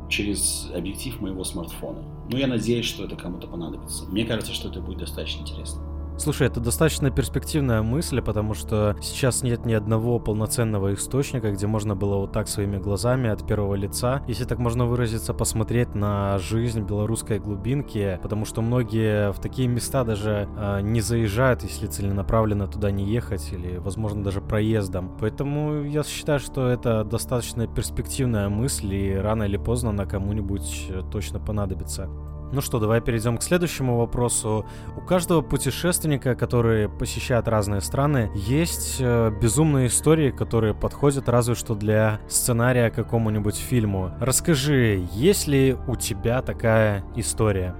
через 0.09 0.69
объектив 0.73 1.21
моего 1.21 1.43
смартфона. 1.43 2.03
Но 2.29 2.37
я 2.37 2.47
надеюсь, 2.47 2.85
что 2.85 3.05
это 3.05 3.15
кому-то 3.15 3.47
понадобится. 3.47 4.05
Мне 4.05 4.25
кажется, 4.25 4.53
что 4.53 4.69
это 4.69 4.81
будет 4.81 4.99
достаточно 4.99 5.41
интересно. 5.41 5.81
Слушай, 6.19 6.47
это 6.47 6.59
достаточно 6.59 7.11
перспективная 7.11 7.81
мысль, 7.81 8.21
потому 8.21 8.53
что 8.53 8.97
сейчас 9.01 9.41
нет 9.41 9.65
ни 9.65 9.71
одного 9.71 10.19
полноценного 10.19 10.93
источника, 10.93 11.49
где 11.49 11.65
можно 11.65 11.95
было 11.95 12.17
вот 12.17 12.33
так 12.33 12.49
своими 12.49 12.75
глазами 12.77 13.29
от 13.29 13.47
первого 13.47 13.75
лица, 13.75 14.21
если 14.27 14.43
так 14.43 14.59
можно 14.59 14.85
выразиться, 14.85 15.33
посмотреть 15.33 15.95
на 15.95 16.37
жизнь 16.37 16.81
белорусской 16.81 17.39
глубинки, 17.39 18.19
потому 18.21 18.43
что 18.43 18.61
многие 18.61 19.31
в 19.31 19.39
такие 19.39 19.69
места 19.69 20.03
даже 20.03 20.49
э, 20.57 20.81
не 20.81 20.99
заезжают, 20.99 21.63
если 21.63 21.87
целенаправленно 21.87 22.67
туда 22.67 22.91
не 22.91 23.05
ехать, 23.05 23.53
или, 23.53 23.77
возможно, 23.77 24.21
даже 24.21 24.41
проездом. 24.41 25.15
Поэтому 25.21 25.83
я 25.85 26.03
считаю, 26.03 26.41
что 26.41 26.67
это 26.67 27.05
достаточно 27.05 27.65
перспективная 27.65 28.49
мысль, 28.49 28.93
и 28.93 29.15
рано 29.15 29.43
или 29.43 29.55
поздно 29.55 29.91
она 29.91 30.05
кому-нибудь 30.05 30.91
точно 31.13 31.39
понадобится. 31.39 32.09
Ну 32.51 32.61
что, 32.61 32.79
давай 32.79 32.99
перейдем 32.99 33.37
к 33.37 33.43
следующему 33.43 33.97
вопросу. 33.97 34.65
У 34.97 35.01
каждого 35.01 35.41
путешественника, 35.41 36.33
который 36.35 36.89
посещает 36.89 37.47
разные 37.47 37.79
страны, 37.81 38.31
есть 38.33 38.97
э, 38.99 39.31
безумные 39.39 39.87
истории, 39.87 40.31
которые 40.31 40.73
подходят 40.73 41.29
разве 41.29 41.53
что 41.53 41.75
для 41.75 42.19
сценария 42.27 42.89
какому-нибудь 42.89 43.55
фильму. 43.55 44.13
Расскажи, 44.19 45.07
есть 45.13 45.47
ли 45.47 45.77
у 45.87 45.95
тебя 45.95 46.41
такая 46.41 47.03
история? 47.15 47.75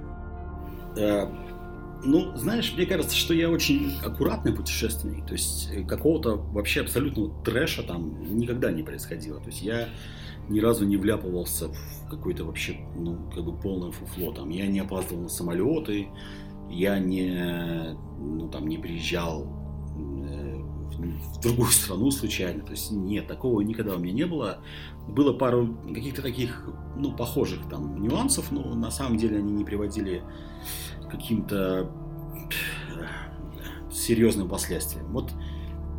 Э, 0.96 1.26
Ну, 2.04 2.34
знаешь, 2.36 2.72
мне 2.76 2.86
кажется, 2.86 3.14
что 3.14 3.34
я 3.34 3.50
очень 3.50 3.92
аккуратный 4.04 4.52
путешественник. 4.54 5.26
То 5.26 5.32
есть 5.32 5.68
э, 5.72 5.82
какого-то 5.84 6.36
вообще 6.36 6.80
абсолютного 6.82 7.42
трэша 7.44 7.82
там 7.82 8.38
никогда 8.38 8.70
не 8.70 8.82
происходило. 8.82 9.40
То 9.40 9.48
есть 9.48 9.62
я 9.62 9.88
ни 10.50 10.60
разу 10.60 10.84
не 10.84 10.96
вляпывался 10.96 11.68
в 11.68 12.10
какой-то 12.10 12.44
вообще, 12.44 12.76
ну, 12.96 13.30
как 13.34 13.44
бы 13.44 13.56
полное 13.56 13.92
фуфло. 13.92 14.32
Там 14.32 14.50
я 14.50 14.66
не 14.66 14.80
опаздывал 14.80 15.22
на 15.22 15.28
самолеты, 15.28 16.08
я 16.68 16.98
не, 16.98 17.96
ну, 18.18 18.48
там, 18.48 18.66
не 18.66 18.78
приезжал 18.78 19.46
э, 19.96 20.56
в 20.98 21.40
другую 21.40 21.70
страну 21.70 22.10
случайно. 22.10 22.62
То 22.64 22.72
есть 22.72 22.90
нет, 22.90 23.28
такого 23.28 23.60
никогда 23.60 23.94
у 23.94 23.98
меня 23.98 24.12
не 24.12 24.26
было. 24.26 24.58
Было 25.08 25.32
пару 25.32 25.76
каких-то 25.94 26.20
таких, 26.22 26.68
ну, 26.96 27.12
похожих 27.12 27.68
там 27.68 28.02
нюансов, 28.02 28.50
но 28.50 28.74
на 28.74 28.90
самом 28.90 29.16
деле 29.16 29.38
они 29.38 29.52
не 29.52 29.64
приводили 29.64 30.22
каким-то 31.10 31.90
серьезным 33.92 34.48
последствиям. 34.48 35.06
Вот 35.12 35.32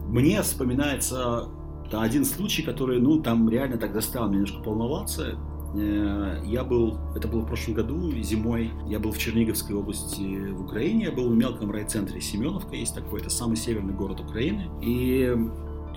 мне 0.07 0.41
вспоминается 0.41 1.47
один 1.93 2.25
случай, 2.25 2.63
который, 2.63 2.99
ну, 2.99 3.21
там 3.21 3.49
реально 3.49 3.77
так 3.77 3.93
заставил 3.93 4.27
меня 4.27 4.41
немножко 4.41 4.67
волноваться. 4.67 5.37
Э, 5.75 6.41
я 6.45 6.63
был, 6.63 6.97
это 7.15 7.27
было 7.27 7.41
в 7.41 7.47
прошлом 7.47 7.75
году, 7.75 8.11
зимой, 8.21 8.71
я 8.87 8.99
был 8.99 9.11
в 9.11 9.17
Черниговской 9.17 9.75
области 9.75 10.51
в 10.51 10.61
Украине, 10.61 11.05
я 11.05 11.11
был 11.11 11.29
в 11.29 11.35
мелком 11.35 11.71
райцентре 11.71 12.21
Семеновка, 12.21 12.75
есть 12.75 12.93
такой, 12.93 13.21
это 13.21 13.29
самый 13.29 13.55
северный 13.57 13.93
город 13.93 14.19
Украины. 14.19 14.69
И 14.81 15.35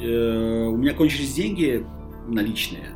э, 0.01 0.67
у 0.67 0.77
меня 0.77 0.95
кончились 0.95 1.35
деньги 1.35 1.87
наличные, 2.29 2.91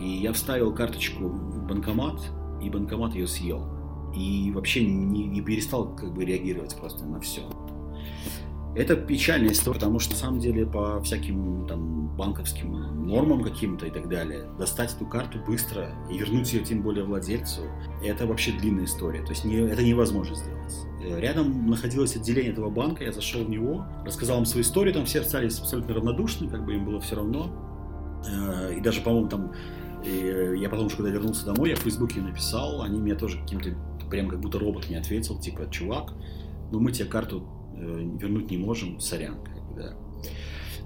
и 0.00 0.08
я 0.08 0.32
вставил 0.32 0.74
карточку 0.74 1.28
в 1.28 1.66
банкомат, 1.66 2.20
и 2.62 2.70
банкомат 2.70 3.14
ее 3.14 3.26
съел 3.26 3.76
и 4.16 4.50
вообще 4.52 4.84
не, 4.84 5.24
не 5.24 5.40
перестал 5.42 5.94
как 5.94 6.12
бы 6.12 6.24
реагировать 6.24 6.74
просто 6.76 7.04
на 7.04 7.20
все. 7.20 7.42
Это 8.76 8.94
печальная 8.94 9.52
история, 9.52 9.78
потому 9.78 9.98
что 9.98 10.12
на 10.12 10.18
самом 10.18 10.38
деле 10.38 10.66
по 10.66 11.00
всяким 11.00 11.66
там 11.66 12.14
банковским 12.16 13.06
нормам 13.06 13.42
каким-то 13.42 13.86
и 13.86 13.90
так 13.90 14.08
далее, 14.08 14.44
достать 14.58 14.94
эту 14.94 15.06
карту 15.06 15.38
быстро 15.46 15.94
и 16.10 16.18
вернуть 16.18 16.52
ее 16.52 16.62
тем 16.62 16.82
более 16.82 17.04
владельцу, 17.04 17.62
это 18.04 18.26
вообще 18.26 18.52
длинная 18.52 18.84
история. 18.84 19.22
То 19.22 19.30
есть 19.30 19.44
не, 19.44 19.56
это 19.56 19.82
невозможно 19.82 20.34
сделать. 20.34 20.74
Э, 21.02 21.18
рядом 21.20 21.70
находилось 21.70 22.16
отделение 22.16 22.52
этого 22.52 22.68
банка, 22.68 23.04
я 23.04 23.12
зашел 23.12 23.44
в 23.44 23.48
него, 23.48 23.86
рассказал 24.04 24.38
им 24.40 24.44
свою 24.44 24.62
историю, 24.62 24.92
там 24.92 25.06
все 25.06 25.20
остались 25.20 25.58
абсолютно 25.58 25.94
равнодушны, 25.94 26.48
как 26.48 26.64
бы 26.66 26.74
им 26.74 26.84
было 26.84 27.00
все 27.00 27.16
равно. 27.16 27.50
Э, 28.28 28.74
и 28.76 28.80
даже, 28.80 29.00
по-моему, 29.00 29.28
там 29.28 29.52
и 30.04 30.58
я 30.58 30.68
потом, 30.68 30.88
когда 30.88 31.10
вернулся 31.10 31.46
домой, 31.46 31.70
я 31.70 31.76
в 31.76 31.80
Фейсбуке 31.80 32.20
написал, 32.20 32.82
они 32.82 32.98
мне 32.98 33.14
тоже 33.14 33.40
каким-то 33.40 33.70
прям 34.10 34.28
как 34.28 34.40
будто 34.40 34.58
робот 34.58 34.88
мне 34.88 34.98
ответил, 34.98 35.38
типа, 35.38 35.68
чувак, 35.70 36.12
ну 36.70 36.80
мы 36.80 36.92
тебе 36.92 37.06
карту 37.06 37.38
э, 37.38 37.55
вернуть 37.76 38.50
не 38.50 38.58
можем, 38.58 39.00
сорян, 39.00 39.38
да. 39.76 39.96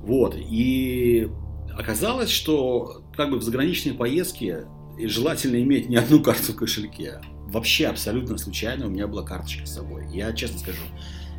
Вот, 0.02 0.34
и 0.36 1.28
оказалось, 1.76 2.30
что 2.30 3.02
как 3.16 3.30
бы 3.30 3.38
в 3.38 3.42
заграничной 3.42 3.94
поездке 3.94 4.66
желательно 4.98 5.62
иметь 5.62 5.88
не 5.88 5.96
одну 5.96 6.22
карту 6.22 6.52
в 6.52 6.56
кошельке. 6.56 7.20
Вообще 7.46 7.86
абсолютно 7.86 8.38
случайно 8.38 8.86
у 8.86 8.90
меня 8.90 9.06
была 9.06 9.22
карточка 9.22 9.66
с 9.66 9.74
собой. 9.74 10.06
Я 10.12 10.32
честно 10.32 10.58
скажу, 10.58 10.82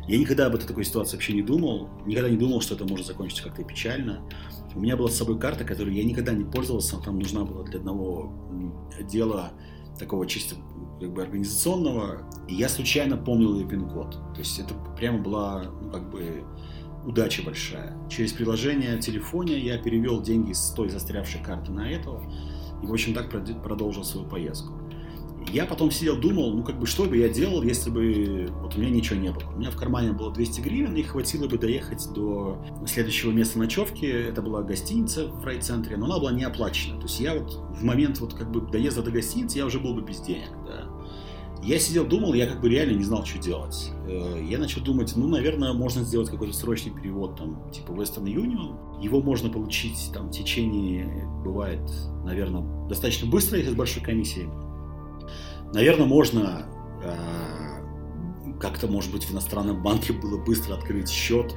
я 0.08 0.18
никогда 0.18 0.46
об 0.46 0.54
этой 0.54 0.66
такой 0.66 0.84
ситуации 0.84 1.16
вообще 1.16 1.32
не 1.32 1.42
думал, 1.42 1.88
никогда 2.06 2.28
не 2.28 2.36
думал, 2.36 2.60
что 2.60 2.74
это 2.74 2.84
может 2.84 3.06
закончиться 3.06 3.44
как-то 3.44 3.64
печально. 3.64 4.22
У 4.74 4.80
меня 4.80 4.96
была 4.96 5.08
с 5.08 5.16
собой 5.16 5.38
карта, 5.38 5.64
которой 5.64 5.94
я 5.94 6.04
никогда 6.04 6.32
не 6.32 6.44
пользовался, 6.44 6.96
там 6.98 7.18
нужна 7.18 7.44
была 7.44 7.64
для 7.64 7.78
одного 7.78 8.32
дела 9.10 9.52
такого 9.98 10.26
чисто 10.26 10.56
как 11.00 11.12
бы 11.12 11.22
организационного, 11.22 12.22
и 12.48 12.54
я 12.54 12.68
случайно 12.68 13.16
помнил 13.16 13.56
ее 13.58 13.66
пин-код. 13.66 14.12
То 14.34 14.38
есть 14.38 14.58
это 14.58 14.74
прямо 14.96 15.18
была, 15.18 15.64
ну, 15.80 15.90
как 15.90 16.10
бы, 16.10 16.44
удача 17.04 17.42
большая. 17.42 17.96
Через 18.08 18.32
приложение 18.32 18.96
в 18.96 19.00
телефоне 19.00 19.58
я 19.58 19.78
перевел 19.78 20.22
деньги 20.22 20.52
с 20.52 20.70
той 20.70 20.88
застрявшей 20.88 21.42
карты 21.42 21.72
на 21.72 21.90
эту, 21.90 22.22
и, 22.82 22.86
в 22.86 22.92
общем, 22.92 23.14
так 23.14 23.30
продолжил 23.62 24.04
свою 24.04 24.28
поездку. 24.28 24.74
Я 25.50 25.66
потом 25.66 25.90
сидел, 25.90 26.16
думал, 26.16 26.54
ну 26.54 26.62
как 26.62 26.78
бы 26.78 26.86
что 26.86 27.04
бы 27.04 27.16
я 27.16 27.28
делал, 27.28 27.62
если 27.62 27.90
бы 27.90 28.48
вот 28.60 28.76
у 28.76 28.80
меня 28.80 28.90
ничего 28.90 29.18
не 29.18 29.30
было. 29.30 29.44
У 29.54 29.58
меня 29.58 29.70
в 29.70 29.76
кармане 29.76 30.12
было 30.12 30.32
200 30.32 30.60
гривен, 30.60 30.94
и 30.94 31.02
хватило 31.02 31.48
бы 31.48 31.58
доехать 31.58 32.06
до 32.12 32.58
следующего 32.86 33.32
места 33.32 33.58
ночевки. 33.58 34.06
Это 34.06 34.42
была 34.42 34.62
гостиница 34.62 35.26
в 35.26 35.44
райцентре, 35.44 35.96
но 35.96 36.06
она 36.06 36.18
была 36.18 36.32
не 36.32 36.44
оплачена. 36.44 36.96
То 36.96 37.04
есть 37.04 37.20
я 37.20 37.34
вот 37.34 37.54
в 37.76 37.82
момент 37.82 38.20
вот 38.20 38.34
как 38.34 38.50
бы 38.50 38.60
доезда 38.60 39.02
до 39.02 39.10
гостиницы 39.10 39.58
я 39.58 39.66
уже 39.66 39.78
был 39.78 39.94
бы 39.94 40.02
без 40.02 40.20
денег, 40.20 40.50
да. 40.66 40.88
Я 41.62 41.78
сидел, 41.78 42.04
думал, 42.04 42.34
я 42.34 42.46
как 42.46 42.60
бы 42.60 42.68
реально 42.68 42.96
не 42.96 43.04
знал, 43.04 43.24
что 43.24 43.38
делать. 43.38 43.92
Э, 44.08 44.44
я 44.44 44.58
начал 44.58 44.80
думать, 44.80 45.12
ну, 45.14 45.28
наверное, 45.28 45.72
можно 45.72 46.02
сделать 46.02 46.28
какой-то 46.28 46.52
срочный 46.52 46.92
перевод, 46.92 47.36
там, 47.36 47.70
типа 47.70 47.92
Western 47.92 48.24
Union. 48.24 49.00
Его 49.00 49.22
можно 49.22 49.48
получить, 49.48 50.10
там, 50.12 50.26
в 50.26 50.32
течение, 50.32 51.24
бывает, 51.44 51.80
наверное, 52.24 52.88
достаточно 52.88 53.30
быстро, 53.30 53.58
если 53.58 53.70
с 53.70 53.76
большой 53.76 54.02
комиссией. 54.02 54.48
Наверное, 55.72 56.06
можно 56.06 56.66
э, 57.02 58.58
как-то, 58.60 58.88
может 58.88 59.10
быть, 59.12 59.24
в 59.24 59.32
иностранном 59.32 59.82
банке 59.82 60.12
было 60.12 60.38
быстро 60.38 60.74
открыть 60.74 61.08
счет 61.08 61.54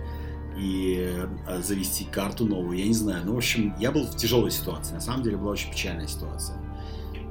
и 0.57 1.11
э, 1.47 1.61
завести 1.61 2.05
карту 2.05 2.45
новую, 2.45 2.77
я 2.77 2.85
не 2.85 2.93
знаю. 2.93 3.25
Ну, 3.25 3.33
в 3.33 3.37
общем, 3.37 3.75
я 3.79 3.91
был 3.91 4.05
в 4.05 4.15
тяжелой 4.15 4.51
ситуации. 4.51 4.93
На 4.93 5.01
самом 5.01 5.23
деле 5.23 5.37
была 5.37 5.51
очень 5.51 5.71
печальная 5.71 6.07
ситуация. 6.07 6.57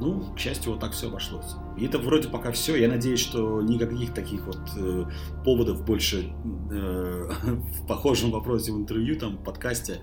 Ну, 0.01 0.35
к 0.35 0.39
счастью, 0.39 0.73
вот 0.73 0.81
так 0.81 0.93
все 0.93 1.09
обошлось. 1.09 1.55
И 1.79 1.87
это 1.87 1.99
вроде 1.99 2.29
пока 2.29 2.53
все. 2.53 2.77
Я 2.77 2.89
надеюсь, 2.89 3.21
что 3.21 3.63
никаких 3.63 4.13
таких 4.13 4.47
вот 4.47 4.61
э, 4.77 5.05
поводов 5.45 5.85
больше 5.85 6.35
э, 6.71 7.31
в 7.45 7.87
похожем 7.87 8.31
вопросе 8.31 8.73
в 8.73 8.77
интервью, 8.77 9.19
там, 9.19 9.37
в 9.39 9.45
подкасте 9.45 10.01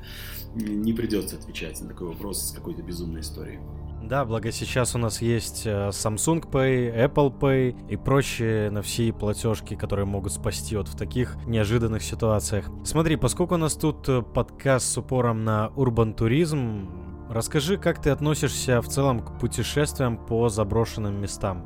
не 0.55 0.93
придется 0.93 1.35
отвечать 1.35 1.79
на 1.81 1.89
такой 1.89 2.07
вопрос 2.07 2.49
с 2.49 2.51
какой-то 2.51 2.81
безумной 2.81 3.21
историей. 3.21 3.59
Да, 4.03 4.25
благо 4.25 4.51
сейчас 4.51 4.95
у 4.95 4.97
нас 4.97 5.21
есть 5.21 5.65
э, 5.65 5.89
Samsung 5.89 6.49
Pay, 6.49 7.07
Apple 7.07 7.37
Pay 7.37 7.89
и 7.89 7.95
прочие 7.95 8.69
на 8.71 8.81
все 8.81 9.13
платежки, 9.13 9.75
которые 9.75 10.05
могут 10.05 10.33
спасти 10.33 10.75
вот 10.75 10.87
в 10.87 10.97
таких 10.97 11.37
неожиданных 11.45 12.03
ситуациях. 12.03 12.69
Смотри, 12.83 13.15
поскольку 13.15 13.55
у 13.55 13.57
нас 13.57 13.75
тут 13.75 14.09
э, 14.09 14.21
подкаст 14.21 14.87
с 14.87 14.97
упором 14.97 15.43
на 15.45 15.69
урбан 15.75 16.13
туризм, 16.13 16.89
расскажи, 17.29 17.77
как 17.77 18.01
ты 18.01 18.09
относишься 18.09 18.81
в 18.81 18.87
целом 18.87 19.21
к 19.21 19.39
путешествиям 19.39 20.17
по 20.17 20.49
заброшенным 20.49 21.21
местам? 21.21 21.65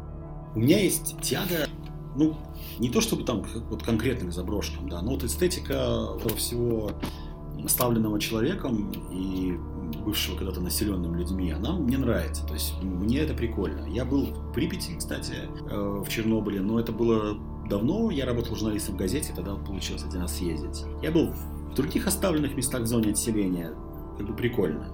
У 0.56 0.60
меня 0.60 0.80
есть 0.80 1.20
тяга, 1.22 1.68
ну, 2.15 2.36
не 2.80 2.89
то 2.89 3.01
чтобы 3.01 3.24
там 3.24 3.44
вот 3.70 3.82
конкретным 3.84 4.32
заброшкам, 4.32 4.89
да, 4.89 5.01
но 5.01 5.12
вот 5.12 5.24
эстетика 5.24 5.74
этого 6.18 6.36
всего 6.36 6.92
оставленного 7.65 8.19
человеком 8.19 8.91
и 9.12 9.57
бывшего 10.03 10.38
когда-то 10.38 10.62
населенным 10.62 11.15
людьми, 11.15 11.51
она 11.51 11.74
мне 11.74 11.98
нравится. 11.98 12.45
То 12.45 12.53
есть 12.53 12.74
мне 12.81 13.19
это 13.19 13.34
прикольно. 13.34 13.86
Я 13.88 14.05
был 14.05 14.25
в 14.25 14.53
Припяти, 14.53 14.95
кстати, 14.98 15.34
э, 15.69 16.03
в 16.05 16.07
Чернобыле, 16.10 16.62
но 16.62 16.79
это 16.79 16.91
было 16.91 17.38
давно. 17.69 18.12
Я 18.12 18.25
работал 18.25 18.55
журналистом 18.55 18.95
в 18.95 18.98
газете, 18.98 19.34
тогда 19.36 19.55
получилось 19.55 20.03
один 20.03 20.22
раз 20.22 20.38
съездить. 20.38 20.84
Я 21.01 21.12
был 21.12 21.31
в 21.31 21.75
других 21.75 22.07
оставленных 22.07 22.55
местах 22.55 22.81
в 22.81 22.86
зоне 22.86 23.12
отселения. 23.12 23.74
Как 24.17 24.27
бы 24.27 24.34
прикольно. 24.34 24.88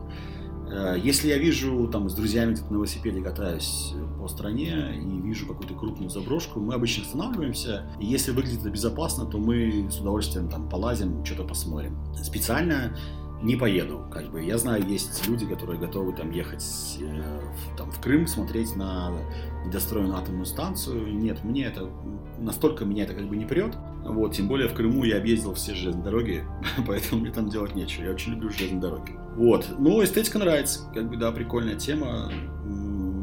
Э, 0.71 0.95
если 0.97 1.27
я 1.27 1.37
вижу, 1.37 1.87
там, 1.87 2.09
с 2.09 2.13
друзьями 2.13 2.57
на 2.69 2.75
велосипеде 2.75 3.21
катаюсь 3.21 3.93
по 4.19 4.27
стране 4.27 4.95
и 4.95 5.21
вижу 5.21 5.47
какую-то 5.47 5.73
крупную 5.73 6.09
заброшку, 6.09 6.59
мы 6.59 6.73
обычно 6.73 7.03
останавливаемся, 7.03 7.85
и 7.99 8.05
если 8.05 8.31
выглядит 8.31 8.61
это 8.61 8.69
безопасно, 8.69 9.25
то 9.25 9.37
мы 9.37 9.89
с 9.89 9.99
удовольствием 9.99 10.47
там 10.47 10.69
полазим, 10.69 11.25
что-то 11.25 11.43
посмотрим. 11.43 11.97
Специально 12.23 12.95
не 13.41 13.55
поеду. 13.55 14.05
Как 14.12 14.31
бы 14.31 14.43
я 14.43 14.57
знаю, 14.57 14.86
есть 14.88 15.27
люди, 15.27 15.45
которые 15.45 15.79
готовы 15.79 16.13
там 16.13 16.31
ехать 16.31 16.63
э, 17.00 17.39
в, 17.74 17.77
там, 17.77 17.91
в 17.91 18.00
Крым, 18.00 18.27
смотреть 18.27 18.75
на 18.75 19.12
недостроенную 19.65 20.17
атомную 20.17 20.45
станцию. 20.45 21.13
Нет, 21.13 21.43
мне 21.43 21.65
это 21.65 21.89
настолько 22.39 22.86
меня 22.86 23.03
это 23.03 23.13
как 23.13 23.27
бы 23.27 23.36
не 23.36 23.45
прет. 23.45 23.75
Вот, 24.03 24.33
тем 24.33 24.48
более 24.48 24.67
в 24.67 24.74
Крыму 24.74 25.03
я 25.03 25.17
объездил 25.17 25.53
все 25.53 25.74
железные 25.75 26.03
дороги, 26.03 26.43
поэтому 26.88 27.21
мне 27.21 27.31
там 27.31 27.50
делать 27.50 27.75
нечего. 27.75 28.05
Я 28.05 28.12
очень 28.12 28.33
люблю 28.33 28.50
железные 28.50 28.81
дороги. 28.81 29.12
Вот, 29.36 29.67
ну 29.77 30.03
эстетика 30.03 30.39
нравится, 30.39 30.81
как 30.93 31.10
бы 31.10 31.17
да, 31.17 31.31
прикольная 31.31 31.75
тема. 31.75 32.31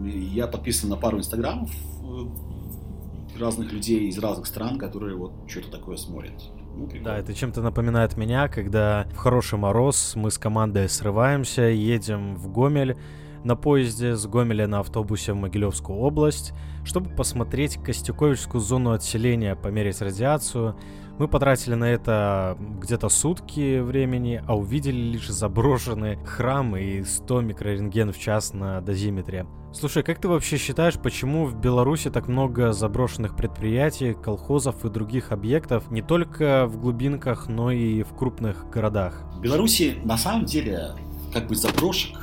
Я 0.04 0.46
подписан 0.46 0.88
на 0.88 0.96
пару 0.96 1.18
инстаграмов 1.18 1.70
э, 2.02 3.38
разных 3.38 3.72
людей 3.72 4.08
из 4.08 4.18
разных 4.18 4.46
стран, 4.46 4.78
которые 4.78 5.16
вот 5.16 5.32
что-то 5.46 5.70
такое 5.70 5.96
смотрят. 5.96 6.32
Ну, 6.74 6.88
да, 7.02 7.18
это 7.18 7.34
чем-то 7.34 7.62
напоминает 7.62 8.16
меня, 8.16 8.48
когда 8.48 9.06
в 9.12 9.16
хороший 9.16 9.58
мороз 9.58 10.14
мы 10.14 10.30
с 10.30 10.38
командой 10.38 10.88
срываемся, 10.88 11.62
едем 11.62 12.36
в 12.36 12.52
Гомель, 12.52 12.96
на 13.44 13.56
поезде 13.56 14.16
с 14.16 14.26
Гомеля 14.26 14.66
на 14.66 14.80
автобусе 14.80 15.32
в 15.32 15.36
Могилевскую 15.36 15.98
область, 15.98 16.52
чтобы 16.84 17.10
посмотреть 17.10 17.76
Костюковичскую 17.82 18.60
зону 18.60 18.92
отселения, 18.92 19.54
померить 19.56 20.00
радиацию. 20.00 20.76
Мы 21.18 21.26
потратили 21.26 21.74
на 21.74 21.86
это 21.86 22.56
где-то 22.80 23.08
сутки 23.08 23.80
времени, 23.80 24.42
а 24.46 24.56
увидели 24.56 24.96
лишь 24.96 25.28
заброшенные 25.28 26.16
храмы 26.24 26.82
и 26.82 27.04
100 27.04 27.40
микрорентген 27.40 28.12
в 28.12 28.18
час 28.18 28.54
на 28.54 28.80
дозиметре. 28.80 29.46
Слушай, 29.72 30.02
как 30.02 30.20
ты 30.20 30.28
вообще 30.28 30.56
считаешь, 30.56 30.94
почему 30.94 31.44
в 31.44 31.60
Беларуси 31.60 32.08
так 32.08 32.26
много 32.26 32.72
заброшенных 32.72 33.36
предприятий, 33.36 34.14
колхозов 34.14 34.84
и 34.84 34.88
других 34.88 35.30
объектов 35.30 35.90
не 35.90 36.00
только 36.00 36.66
в 36.66 36.80
глубинках, 36.80 37.48
но 37.48 37.70
и 37.70 38.02
в 38.02 38.14
крупных 38.14 38.70
городах? 38.70 39.24
В 39.34 39.40
Беларуси 39.40 39.98
на 40.04 40.16
самом 40.16 40.46
деле 40.46 40.92
как 41.32 41.48
бы 41.48 41.54
заброшек 41.54 42.16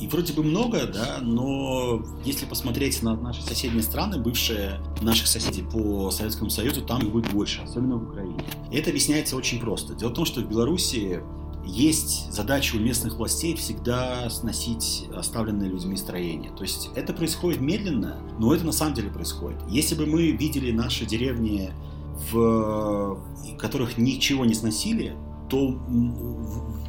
и 0.00 0.06
вроде 0.08 0.32
бы 0.32 0.42
много, 0.42 0.86
да, 0.86 1.18
но 1.22 2.04
если 2.24 2.44
посмотреть 2.44 3.02
на 3.02 3.16
наши 3.16 3.42
соседние 3.42 3.82
страны, 3.82 4.18
бывшие 4.18 4.80
наших 5.00 5.26
соседей 5.26 5.62
по 5.62 6.10
Советскому 6.10 6.50
Союзу, 6.50 6.82
там 6.82 7.00
их 7.00 7.10
будет 7.10 7.32
больше, 7.32 7.62
особенно 7.62 7.96
в 7.96 8.10
Украине. 8.10 8.44
И 8.70 8.76
это 8.76 8.90
объясняется 8.90 9.36
очень 9.36 9.58
просто. 9.58 9.94
Дело 9.94 10.10
в 10.10 10.14
том, 10.14 10.24
что 10.26 10.40
в 10.40 10.48
Беларуси 10.48 11.22
есть 11.64 12.32
задача 12.32 12.76
у 12.76 12.78
местных 12.78 13.14
властей 13.14 13.56
всегда 13.56 14.30
сносить 14.30 15.08
оставленные 15.16 15.68
людьми 15.68 15.96
строения. 15.96 16.50
То 16.56 16.62
есть 16.62 16.90
это 16.94 17.12
происходит 17.12 17.60
медленно, 17.60 18.20
но 18.38 18.54
это 18.54 18.64
на 18.64 18.72
самом 18.72 18.94
деле 18.94 19.10
происходит. 19.10 19.58
Если 19.68 19.94
бы 19.94 20.06
мы 20.06 20.30
видели 20.30 20.70
наши 20.70 21.06
деревни, 21.06 21.72
в 22.30 23.18
которых 23.58 23.98
ничего 23.98 24.44
не 24.44 24.54
сносили, 24.54 25.16
то 25.48 25.78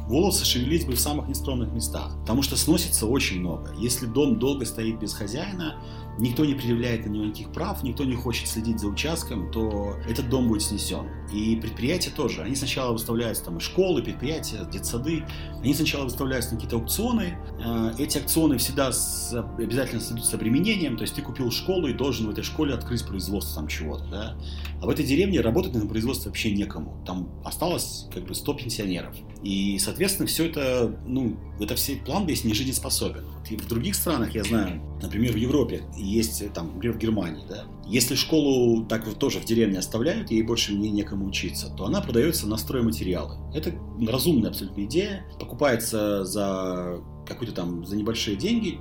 волосы 0.08 0.44
шевелить 0.44 0.86
бы 0.86 0.94
в 0.94 1.00
самых 1.00 1.28
нестромных 1.28 1.72
местах, 1.72 2.16
потому 2.20 2.42
что 2.42 2.56
сносится 2.56 3.06
очень 3.06 3.40
много. 3.40 3.72
Если 3.78 4.06
дом 4.06 4.38
долго 4.38 4.64
стоит 4.64 4.98
без 4.98 5.14
хозяина, 5.14 5.76
никто 6.18 6.44
не 6.44 6.54
предъявляет 6.54 7.06
на 7.06 7.10
него 7.10 7.24
никаких 7.24 7.52
прав, 7.52 7.82
никто 7.82 8.04
не 8.04 8.14
хочет 8.14 8.48
следить 8.48 8.80
за 8.80 8.88
участком, 8.88 9.50
то 9.50 9.96
этот 10.08 10.28
дом 10.28 10.48
будет 10.48 10.62
снесен. 10.62 11.06
И 11.32 11.56
предприятия 11.56 12.10
тоже. 12.10 12.42
Они 12.42 12.56
сначала 12.56 12.92
выставляются 12.92 13.44
там 13.44 13.60
школы, 13.60 14.02
предприятия, 14.02 14.66
детсады. 14.70 15.24
Они 15.62 15.74
сначала 15.74 16.04
выставляются 16.04 16.52
на 16.52 16.56
какие-то 16.56 16.76
аукционы. 16.76 17.38
Э, 17.62 17.92
эти 17.98 18.18
аукционы 18.18 18.56
всегда 18.58 18.92
с, 18.92 19.34
обязательно 19.58 20.00
следуют 20.00 20.26
с 20.26 20.34
обременением. 20.34 20.96
То 20.96 21.02
есть 21.02 21.14
ты 21.14 21.22
купил 21.22 21.50
школу 21.50 21.86
и 21.86 21.92
должен 21.92 22.26
в 22.26 22.30
этой 22.30 22.44
школе 22.44 22.74
открыть 22.74 23.04
производство 23.04 23.56
там 23.56 23.68
чего-то. 23.68 24.04
Да? 24.06 24.38
А 24.80 24.86
в 24.86 24.88
этой 24.88 25.04
деревне 25.04 25.40
работать 25.40 25.74
на 25.74 25.86
производстве 25.86 26.30
вообще 26.30 26.50
некому. 26.50 27.02
Там 27.06 27.28
осталось 27.44 28.06
как 28.12 28.24
бы 28.24 28.34
100 28.34 28.54
пенсионеров. 28.54 29.14
И, 29.42 29.78
соответственно, 29.78 30.26
все 30.26 30.46
это, 30.46 30.98
ну, 31.06 31.36
это 31.60 31.74
все 31.74 31.96
план 31.96 32.26
весь 32.26 32.44
не 32.44 32.54
жизнеспособен. 32.54 33.24
И 33.50 33.56
в 33.56 33.66
других 33.68 33.94
странах, 33.94 34.34
я 34.34 34.44
знаю, 34.44 34.82
например, 35.02 35.32
в 35.32 35.36
Европе 35.36 35.82
есть, 35.96 36.52
там, 36.52 36.74
например, 36.74 36.96
в 36.96 36.98
Германии, 36.98 37.44
да, 37.48 37.64
если 37.88 38.14
школу 38.16 38.84
так 38.84 39.06
вот 39.06 39.18
тоже 39.18 39.40
в 39.40 39.46
деревне 39.46 39.78
оставляют, 39.78 40.30
ей 40.30 40.42
больше 40.42 40.74
не 40.74 40.90
некому 40.90 41.26
учиться, 41.26 41.72
то 41.74 41.86
она 41.86 42.02
продается 42.02 42.46
на 42.46 42.58
стройматериалы. 42.58 43.36
Это 43.54 43.72
разумная 44.06 44.50
абсолютно 44.50 44.84
идея. 44.84 45.24
Покупается 45.40 46.24
за 46.26 47.00
какую-то 47.26 47.54
там, 47.54 47.86
за 47.86 47.96
небольшие 47.96 48.36
деньги, 48.36 48.78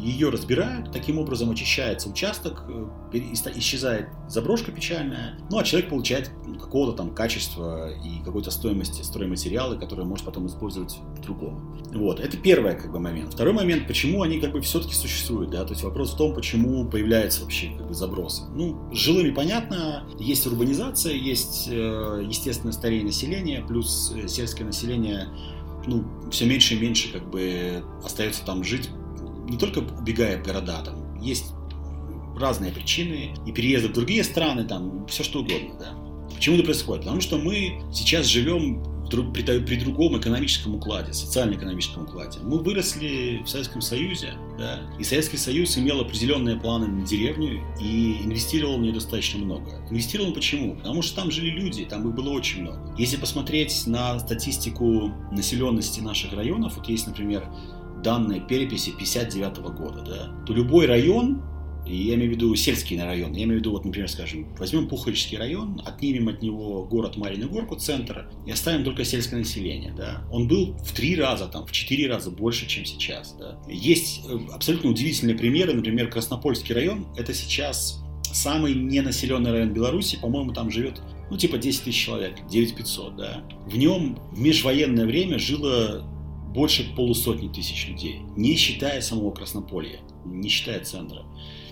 ее 0.00 0.30
разбирают, 0.30 0.92
таким 0.92 1.18
образом 1.18 1.50
очищается 1.50 2.08
участок, 2.08 2.64
э, 3.12 3.18
исчезает 3.56 4.08
заброшка 4.28 4.72
печальная, 4.72 5.38
ну 5.50 5.58
а 5.58 5.64
человек 5.64 5.90
получает 5.90 6.30
какого-то 6.60 6.96
там 6.96 7.14
качества 7.14 7.90
и 7.90 8.22
какой-то 8.24 8.50
стоимости 8.50 9.02
стройматериалы, 9.02 9.78
которые 9.78 10.06
может 10.06 10.24
потом 10.24 10.46
использовать 10.46 10.98
в 11.16 11.20
другом. 11.20 11.78
Вот, 11.92 12.20
это 12.20 12.36
первый 12.36 12.74
как 12.76 12.92
бы 12.92 13.00
момент. 13.00 13.34
Второй 13.34 13.52
момент, 13.52 13.86
почему 13.86 14.22
они 14.22 14.40
как 14.40 14.52
бы 14.52 14.60
все-таки 14.60 14.94
существуют, 14.94 15.50
да, 15.50 15.64
то 15.64 15.72
есть 15.72 15.82
вопрос 15.82 16.14
в 16.14 16.16
том, 16.16 16.34
почему 16.34 16.88
появляются 16.88 17.42
вообще 17.42 17.72
как 17.76 17.88
бы 17.88 17.94
забросы. 17.94 18.42
Ну, 18.54 18.90
с 18.92 18.96
жилыми 18.96 19.30
понятно, 19.30 20.04
есть 20.18 20.46
урбанизация, 20.46 21.12
есть 21.12 21.68
э, 21.68 22.24
естественное 22.26 22.72
старение 22.72 23.06
населения, 23.06 23.64
плюс 23.66 24.12
э, 24.14 24.28
сельское 24.28 24.64
население 24.64 25.28
ну, 25.86 26.04
все 26.30 26.46
меньше 26.46 26.74
и 26.74 26.80
меньше 26.80 27.12
как 27.12 27.28
бы 27.30 27.82
остается 28.04 28.44
там 28.44 28.64
жить 28.64 28.90
не 29.50 29.58
только 29.58 29.78
убегая 29.78 30.42
в 30.42 30.46
города, 30.46 30.82
там 30.82 31.20
есть 31.20 31.52
разные 32.38 32.72
причины, 32.72 33.34
и 33.46 33.52
переезды 33.52 33.88
в 33.88 33.92
другие 33.92 34.24
страны, 34.24 34.64
там 34.64 35.06
все 35.06 35.22
что 35.22 35.40
угодно, 35.40 35.74
да. 35.78 35.94
Почему 36.34 36.56
это 36.56 36.64
происходит? 36.64 37.04
Потому 37.04 37.20
что 37.20 37.36
мы 37.36 37.82
сейчас 37.92 38.26
живем 38.26 38.82
при, 39.10 39.58
при 39.60 39.76
другом 39.76 40.18
экономическом 40.18 40.76
укладе, 40.76 41.12
социально-экономическом 41.12 42.04
укладе. 42.04 42.38
Мы 42.42 42.58
выросли 42.58 43.42
в 43.44 43.48
Советском 43.48 43.82
Союзе, 43.82 44.34
да, 44.56 44.80
и 44.98 45.04
Советский 45.04 45.36
Союз 45.36 45.76
имел 45.76 46.00
определенные 46.00 46.56
планы 46.56 46.86
на 46.86 47.04
деревню 47.04 47.60
и 47.80 48.22
инвестировал 48.22 48.78
в 48.78 48.80
нее 48.80 48.92
достаточно 48.92 49.44
много. 49.44 49.84
Инвестировал 49.90 50.32
почему? 50.32 50.76
Потому 50.76 51.02
что 51.02 51.16
там 51.16 51.30
жили 51.30 51.50
люди, 51.50 51.84
там 51.84 52.08
их 52.08 52.14
было 52.14 52.30
очень 52.30 52.62
много. 52.62 52.94
Если 52.96 53.16
посмотреть 53.16 53.86
на 53.86 54.18
статистику 54.20 55.12
населенности 55.32 56.00
наших 56.00 56.32
районов, 56.32 56.76
вот 56.76 56.88
есть, 56.88 57.06
например, 57.06 57.44
данные 58.02 58.40
переписи 58.40 58.92
59 58.96 59.58
года, 59.58 60.02
да, 60.02 60.44
то 60.46 60.52
любой 60.52 60.86
район, 60.86 61.42
я 61.86 62.14
имею 62.14 62.32
в 62.32 62.34
виду 62.34 62.54
сельский 62.54 63.00
район, 63.00 63.32
я 63.32 63.44
имею 63.44 63.58
в 63.58 63.60
виду, 63.60 63.72
вот, 63.72 63.84
например, 63.84 64.08
скажем, 64.08 64.54
возьмем 64.58 64.88
Пуховичский 64.88 65.38
район, 65.38 65.82
отнимем 65.84 66.28
от 66.28 66.42
него 66.42 66.84
город 66.84 67.16
Марину 67.16 67.48
Горку, 67.48 67.76
центр, 67.76 68.30
и 68.46 68.50
оставим 68.50 68.84
только 68.84 69.04
сельское 69.04 69.36
население, 69.36 69.92
да, 69.96 70.24
он 70.30 70.46
был 70.46 70.74
в 70.84 70.92
три 70.92 71.16
раза, 71.16 71.46
там, 71.46 71.66
в 71.66 71.72
четыре 71.72 72.08
раза 72.08 72.30
больше, 72.30 72.66
чем 72.66 72.84
сейчас, 72.84 73.34
да. 73.38 73.58
Есть 73.68 74.22
э, 74.28 74.38
абсолютно 74.52 74.90
удивительные 74.90 75.36
примеры, 75.36 75.72
например, 75.72 76.10
Краснопольский 76.10 76.74
район, 76.74 77.06
это 77.16 77.34
сейчас 77.34 78.02
самый 78.32 78.74
ненаселенный 78.74 79.50
район 79.50 79.72
Беларуси, 79.72 80.18
по-моему, 80.20 80.52
там 80.52 80.70
живет 80.70 81.00
ну, 81.30 81.36
типа 81.36 81.58
10 81.58 81.84
тысяч 81.84 82.04
человек, 82.04 82.34
9 82.48 82.74
500, 82.74 83.16
да. 83.16 83.42
В 83.66 83.76
нем 83.76 84.18
в 84.32 84.40
межвоенное 84.40 85.06
время 85.06 85.38
жило 85.38 86.04
больше 86.52 86.94
полусотни 86.94 87.48
тысяч 87.48 87.88
людей, 87.88 88.20
не 88.36 88.56
считая 88.56 89.00
самого 89.00 89.30
Краснополья, 89.30 90.00
не 90.24 90.48
считая 90.48 90.84
центра. 90.84 91.24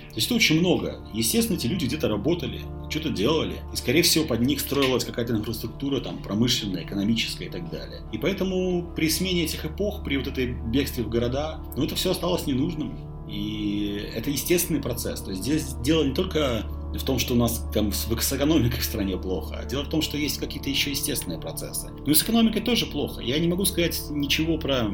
То 0.09 0.14
есть 0.14 0.27
это 0.27 0.35
очень 0.37 0.59
много. 0.59 1.07
Естественно, 1.12 1.57
эти 1.57 1.67
люди 1.67 1.85
где-то 1.85 2.09
работали, 2.09 2.61
что-то 2.88 3.11
делали. 3.11 3.57
И, 3.73 3.77
скорее 3.77 4.03
всего, 4.03 4.25
под 4.25 4.41
них 4.41 4.61
строилась 4.61 5.05
какая-то 5.05 5.35
инфраструктура 5.35 6.01
там, 6.01 6.19
промышленная, 6.23 6.83
экономическая 6.83 7.45
и 7.45 7.51
так 7.51 7.71
далее. 7.71 8.01
И 8.12 8.19
поэтому 8.19 8.91
при 8.97 9.11
смене 9.11 9.45
этих 9.45 9.64
эпох, 9.64 10.03
при 10.03 10.17
вот 10.17 10.27
этой 10.27 10.55
бегстве 10.55 11.05
в 11.05 11.09
города, 11.09 11.61
ну, 11.77 11.85
это 11.85 11.95
все 11.95 12.11
осталось 12.12 12.47
ненужным. 12.47 12.99
И 13.29 14.03
это 14.14 14.31
естественный 14.31 14.81
процесс. 14.81 15.21
То 15.21 15.31
есть 15.31 15.43
здесь 15.43 15.75
дело 15.85 16.05
не 16.05 16.14
только 16.14 16.67
в 16.94 17.05
том, 17.05 17.18
что 17.18 17.35
у 17.35 17.37
нас 17.37 17.64
там 17.72 17.92
с 17.92 18.07
экономикой 18.33 18.81
в 18.81 18.85
стране 18.85 19.16
плохо. 19.16 19.64
Дело 19.68 19.85
в 19.85 19.88
том, 19.88 20.03
что 20.03 20.16
есть 20.16 20.38
какие-то 20.38 20.70
еще 20.70 20.90
естественные 20.90 21.40
процессы. 21.40 21.88
Ну 21.90 22.11
и 22.11 22.14
с 22.14 22.22
экономикой 22.22 22.61
тоже 22.61 22.87
плохо. 22.87 23.20
Я 23.20 23.38
не 23.38 23.48
могу 23.48 23.64
сказать 23.64 24.01
ничего 24.11 24.59
про 24.59 24.90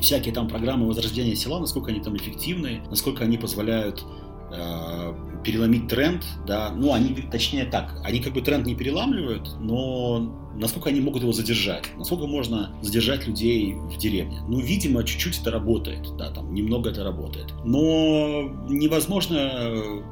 всякие 0.00 0.34
там 0.34 0.48
программы 0.48 0.86
возрождения 0.86 1.34
села, 1.34 1.58
насколько 1.58 1.90
они 1.90 2.00
там 2.00 2.16
эффективны, 2.16 2.82
насколько 2.90 3.24
они 3.24 3.38
позволяют 3.38 4.04
э, 4.52 5.14
переломить 5.44 5.88
тренд, 5.88 6.24
да, 6.46 6.72
ну 6.72 6.92
они, 6.92 7.14
точнее 7.30 7.64
так, 7.64 8.00
они 8.04 8.20
как 8.20 8.34
бы 8.34 8.42
тренд 8.42 8.66
не 8.66 8.74
переламливают, 8.74 9.48
но 9.60 10.52
насколько 10.54 10.88
они 10.88 11.00
могут 11.00 11.22
его 11.22 11.32
задержать, 11.32 11.84
насколько 11.96 12.26
можно 12.26 12.74
задержать 12.82 13.26
людей 13.26 13.74
в 13.74 13.96
деревне. 13.98 14.40
Ну, 14.48 14.58
видимо, 14.60 15.04
чуть-чуть 15.04 15.40
это 15.40 15.50
работает, 15.50 16.16
да, 16.16 16.30
там 16.30 16.52
немного 16.54 16.90
это 16.90 17.04
работает, 17.04 17.52
но 17.64 18.50
невозможно 18.68 19.36
э, 19.36 20.02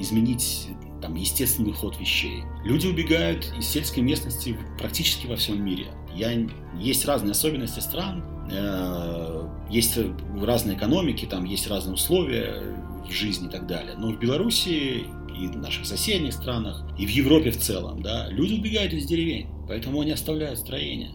изменить 0.00 0.68
там 1.00 1.14
естественный 1.14 1.72
ход 1.72 1.98
вещей. 1.98 2.44
Люди 2.64 2.86
убегают 2.86 3.52
из 3.58 3.66
сельской 3.66 4.02
местности 4.02 4.56
практически 4.78 5.26
во 5.26 5.36
всем 5.36 5.64
мире. 5.64 5.88
Я, 6.14 6.32
есть 6.78 7.04
разные 7.04 7.32
особенности 7.32 7.80
стран, 7.80 8.24
э, 8.50 9.48
есть 9.70 9.98
разные 10.40 10.76
экономики, 10.76 11.26
там 11.26 11.44
есть 11.44 11.68
разные 11.68 11.94
условия 11.94 12.62
в 13.08 13.12
жизни 13.12 13.48
и 13.48 13.50
так 13.50 13.66
далее. 13.66 13.94
Но 13.96 14.12
в 14.12 14.18
Беларуси 14.18 15.06
и 15.40 15.46
в 15.46 15.56
наших 15.56 15.86
соседних 15.86 16.34
странах, 16.34 16.84
и 16.98 17.06
в 17.06 17.10
Европе 17.10 17.50
в 17.50 17.56
целом, 17.56 18.02
да, 18.02 18.28
люди 18.30 18.54
убегают 18.54 18.92
из 18.92 19.06
деревень, 19.06 19.48
поэтому 19.66 20.00
они 20.00 20.10
оставляют 20.10 20.58
строения. 20.58 21.12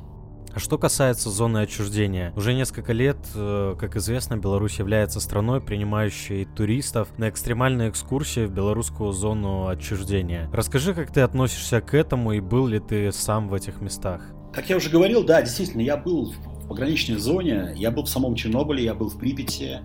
А 0.56 0.60
что 0.60 0.78
касается 0.78 1.30
зоны 1.30 1.58
отчуждения, 1.58 2.32
уже 2.38 2.54
несколько 2.54 2.94
лет, 2.94 3.18
э, 3.36 3.76
как 3.78 3.98
известно, 3.98 4.38
Беларусь 4.38 4.80
является 4.80 5.20
страной, 5.20 5.60
принимающей 5.60 6.46
туристов 6.46 7.10
на 7.18 7.28
экстремальные 7.28 7.90
экскурсии 7.90 8.46
в 8.46 8.52
белорусскую 8.52 9.12
зону 9.12 9.68
отчуждения. 9.68 10.50
Расскажи, 10.54 10.94
как 10.94 11.12
ты 11.12 11.20
относишься 11.20 11.82
к 11.82 11.94
этому 11.94 12.32
и 12.32 12.40
был 12.40 12.68
ли 12.68 12.80
ты 12.80 13.12
сам 13.12 13.50
в 13.50 13.54
этих 13.54 13.82
местах? 13.82 14.22
Как 14.54 14.70
я 14.70 14.78
уже 14.78 14.90
говорил, 14.90 15.26
да, 15.26 15.42
действительно, 15.42 15.82
я 15.82 15.98
был 15.98 16.32
в 16.32 16.70
пограничной 16.70 17.18
зоне, 17.18 17.74
я 17.76 17.92
был 17.92 18.04
в 18.04 18.10
самом 18.10 18.34
Чернобыле, 18.36 18.82
я 18.82 18.94
был 18.94 19.10
в 19.10 19.20
Припяти, 19.20 19.82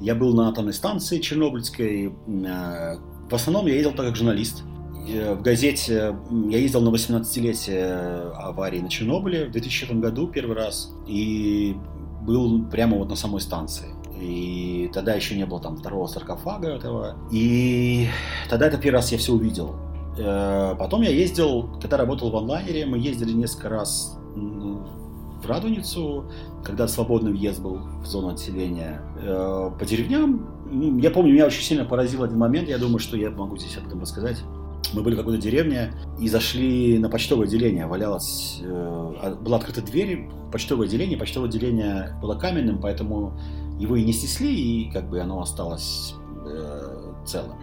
я 0.00 0.14
был 0.14 0.36
на 0.36 0.50
атомной 0.50 0.72
станции 0.72 1.18
Чернобыльской. 1.18 2.06
Э, 2.06 2.96
в 3.28 3.34
основном 3.34 3.66
я 3.66 3.74
ездил 3.74 3.90
так 3.90 4.06
как 4.06 4.14
журналист. 4.14 4.62
Э, 5.08 5.34
в 5.34 5.42
газете 5.42 6.16
я 6.30 6.58
ездил 6.58 6.80
на 6.80 6.90
18-летие 6.90 8.32
аварии 8.32 8.80
на 8.80 8.88
Чернобыле 8.88 9.46
в 9.46 9.52
2000 9.52 9.92
году 9.94 10.28
первый 10.28 10.56
раз 10.56 10.92
и 11.06 11.76
был 12.22 12.64
прямо 12.66 12.96
вот 12.96 13.08
на 13.08 13.16
самой 13.16 13.40
станции. 13.40 13.88
И 14.20 14.90
тогда 14.94 15.14
еще 15.14 15.34
не 15.34 15.44
было 15.46 15.60
там 15.60 15.76
второго 15.76 16.06
саркофага 16.06 16.68
этого. 16.68 17.16
И 17.32 18.08
тогда 18.48 18.68
это 18.68 18.78
первый 18.78 18.96
раз 18.96 19.10
я 19.10 19.18
все 19.18 19.32
увидел. 19.32 19.74
Э, 20.18 20.74
потом 20.78 21.02
я 21.02 21.10
ездил, 21.10 21.68
когда 21.80 21.96
работал 21.96 22.30
в 22.30 22.36
онлайнере, 22.36 22.86
мы 22.86 22.98
ездили 22.98 23.32
несколько 23.32 23.68
раз 23.68 24.18
в 24.34 25.46
Радуницу, 25.46 26.30
когда 26.64 26.86
свободный 26.86 27.32
въезд 27.32 27.60
был 27.60 27.80
в 28.00 28.06
зону 28.06 28.28
отселения. 28.28 29.02
Э, 29.20 29.70
по 29.76 29.84
деревням, 29.84 30.46
ну, 30.70 30.98
я 30.98 31.10
помню, 31.10 31.32
меня 31.32 31.46
очень 31.46 31.62
сильно 31.62 31.84
поразил 31.84 32.22
один 32.22 32.38
момент, 32.38 32.68
я 32.68 32.78
думаю, 32.78 33.00
что 33.00 33.16
я 33.16 33.30
могу 33.30 33.56
здесь 33.56 33.76
об 33.76 33.88
этом 33.88 34.00
рассказать. 34.00 34.42
Мы 34.92 35.02
были 35.02 35.14
в 35.14 35.18
какой-то 35.18 35.40
деревне 35.40 35.92
и 36.18 36.28
зашли 36.28 36.98
на 36.98 37.08
почтовое 37.08 37.46
отделение. 37.46 37.86
Валялась, 37.86 38.60
э, 38.62 38.66
а, 38.68 39.34
была 39.40 39.56
открыта 39.58 39.82
дверь, 39.82 40.28
почтовое 40.50 40.86
отделение. 40.86 41.16
Почтовое 41.18 41.48
отделение 41.48 42.16
было 42.20 42.34
каменным, 42.34 42.80
поэтому 42.80 43.38
его 43.78 43.96
и 43.96 44.04
не 44.04 44.12
снесли, 44.12 44.54
и 44.54 44.90
как 44.90 45.08
бы 45.08 45.20
оно 45.20 45.40
осталось 45.40 46.14
э, 46.46 47.12
целым. 47.26 47.56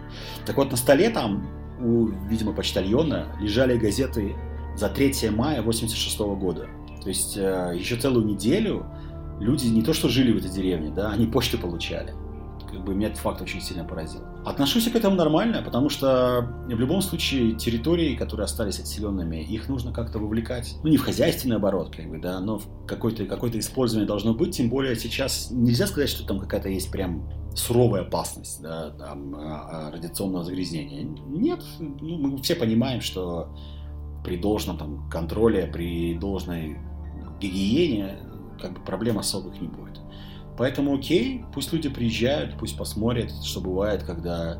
Так 0.46 0.56
вот, 0.56 0.70
на 0.70 0.76
столе 0.76 1.10
там 1.10 1.46
у, 1.80 2.06
видимо, 2.28 2.52
почтальона 2.52 3.26
лежали 3.40 3.76
газеты 3.78 4.34
за 4.76 4.88
3 4.88 5.30
мая 5.30 5.62
86 5.62 6.18
года. 6.18 6.68
То 7.02 7.08
есть 7.08 7.36
э, 7.36 7.74
еще 7.76 7.96
целую 7.96 8.26
неделю 8.26 8.86
люди 9.38 9.66
не 9.66 9.82
то 9.82 9.92
что 9.92 10.08
жили 10.08 10.32
в 10.32 10.36
этой 10.36 10.50
деревне, 10.50 10.90
да, 10.90 11.10
они 11.10 11.26
почту 11.26 11.58
получали. 11.58 12.14
Как 12.70 12.84
бы 12.84 12.94
меня 12.94 13.08
этот 13.08 13.18
факт 13.18 13.42
очень 13.42 13.60
сильно 13.60 13.84
поразил. 13.84 14.22
Отношусь 14.44 14.88
к 14.88 14.94
этому 14.94 15.16
нормально, 15.16 15.62
потому 15.62 15.88
что 15.88 16.48
в 16.66 16.78
любом 16.78 17.02
случае 17.02 17.54
территории, 17.54 18.14
которые 18.14 18.44
остались 18.44 18.78
отселенными, 18.78 19.42
их 19.42 19.68
нужно 19.68 19.92
как-то 19.92 20.18
вовлекать. 20.18 20.76
Ну, 20.82 20.90
не 20.90 20.96
в 20.96 21.02
хозяйственный 21.02 21.56
оборот, 21.56 21.94
как 21.94 22.08
бы, 22.08 22.18
да, 22.18 22.40
но 22.40 22.60
какое-то 22.86 23.26
какое 23.26 23.50
использование 23.58 24.06
должно 24.06 24.34
быть. 24.34 24.56
Тем 24.56 24.70
более 24.70 24.96
сейчас 24.96 25.50
нельзя 25.50 25.86
сказать, 25.86 26.08
что 26.08 26.26
там 26.26 26.38
какая-то 26.38 26.68
есть 26.68 26.90
прям 26.90 27.28
суровая 27.54 28.02
опасность 28.02 28.62
да, 28.62 28.90
там, 28.90 29.34
а, 29.34 29.88
а, 29.88 29.90
радиационного 29.90 30.44
загрязнения. 30.44 31.02
Нет, 31.26 31.60
ну, 31.78 32.18
мы 32.18 32.42
все 32.42 32.54
понимаем, 32.54 33.00
что 33.00 33.48
при 34.24 34.36
должном 34.36 34.78
там, 34.78 35.08
контроле, 35.10 35.66
при 35.66 36.14
должной 36.14 36.78
гигиене 37.40 38.18
как 38.60 38.74
бы 38.74 38.80
проблем 38.80 39.18
особых 39.18 39.60
не 39.60 39.68
будет. 39.68 40.00
Поэтому 40.60 40.94
окей, 40.94 41.42
пусть 41.54 41.72
люди 41.72 41.88
приезжают, 41.88 42.58
пусть 42.58 42.76
посмотрят, 42.76 43.32
что 43.42 43.62
бывает, 43.62 44.02
когда 44.02 44.58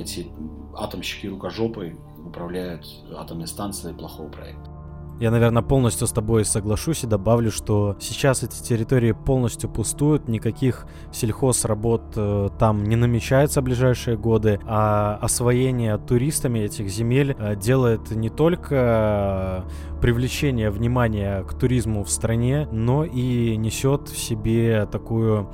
эти 0.00 0.28
атомщики 0.74 1.26
рукожопы 1.26 1.94
управляют 2.24 2.86
атомной 3.14 3.46
станцией 3.46 3.94
плохого 3.94 4.30
проекта. 4.30 4.70
Я, 5.18 5.30
наверное, 5.30 5.62
полностью 5.62 6.06
с 6.06 6.12
тобой 6.12 6.44
соглашусь 6.44 7.04
и 7.04 7.06
добавлю, 7.06 7.50
что 7.50 7.96
сейчас 8.00 8.42
эти 8.42 8.62
территории 8.62 9.12
полностью 9.12 9.70
пустуют, 9.70 10.28
никаких 10.28 10.86
сельхозработ 11.10 12.02
э, 12.16 12.48
там 12.58 12.84
не 12.84 12.96
намечается 12.96 13.62
в 13.62 13.64
ближайшие 13.64 14.18
годы, 14.18 14.60
а 14.66 15.18
освоение 15.22 15.96
туристами 15.96 16.58
этих 16.58 16.88
земель 16.88 17.34
э, 17.38 17.56
делает 17.56 18.10
не 18.10 18.28
только 18.28 19.64
привлечение 20.02 20.70
внимания 20.70 21.42
к 21.44 21.54
туризму 21.54 22.04
в 22.04 22.10
стране, 22.10 22.68
но 22.70 23.04
и 23.04 23.56
несет 23.56 24.08
в 24.08 24.18
себе 24.18 24.86
такую 24.86 25.48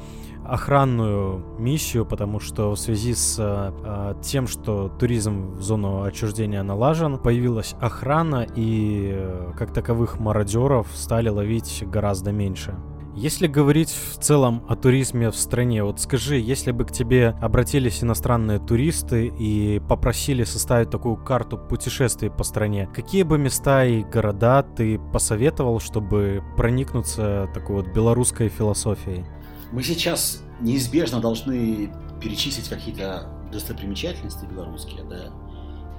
охранную 0.45 1.45
миссию, 1.59 2.05
потому 2.05 2.41
что 2.41 2.71
в 2.73 2.79
связи 2.79 3.15
с 3.15 3.37
э, 3.39 4.15
тем, 4.23 4.47
что 4.47 4.89
туризм 4.89 5.53
в 5.53 5.63
зону 5.63 6.03
отчуждения 6.03 6.63
налажен, 6.63 7.19
появилась 7.19 7.75
охрана 7.81 8.47
и 8.57 9.11
э, 9.15 9.53
как 9.57 9.73
таковых 9.73 10.19
мародеров 10.19 10.89
стали 10.95 11.29
ловить 11.29 11.85
гораздо 11.87 12.33
меньше. 12.33 12.75
Если 13.15 13.47
говорить 13.47 13.91
в 13.91 14.19
целом 14.23 14.65
о 14.69 14.75
туризме 14.75 15.31
в 15.31 15.37
стране, 15.37 15.85
вот 15.85 16.01
скажи, 16.01 16.39
если 16.39 16.71
бы 16.71 16.87
к 16.87 16.93
тебе 16.93 17.37
обратились 17.43 18.03
иностранные 18.03 18.59
туристы 18.59 19.27
и 19.27 19.83
попросили 19.87 20.45
составить 20.45 20.89
такую 20.89 21.17
карту 21.17 21.59
путешествий 21.59 22.31
по 22.31 22.43
стране, 22.43 22.89
какие 22.95 23.23
бы 23.23 23.37
места 23.37 23.85
и 23.85 24.03
города 24.03 24.63
ты 24.63 24.99
посоветовал, 25.13 25.79
чтобы 25.79 26.43
проникнуться 26.57 27.51
такой 27.53 27.83
вот 27.83 27.89
белорусской 27.89 28.49
философией? 28.49 29.27
Мы 29.73 29.83
сейчас 29.83 30.43
неизбежно 30.61 31.21
должны 31.21 31.93
перечислить 32.21 32.69
какие-то 32.69 33.29
достопримечательности 33.51 34.45
белорусские, 34.45 35.05
да, 35.05 35.33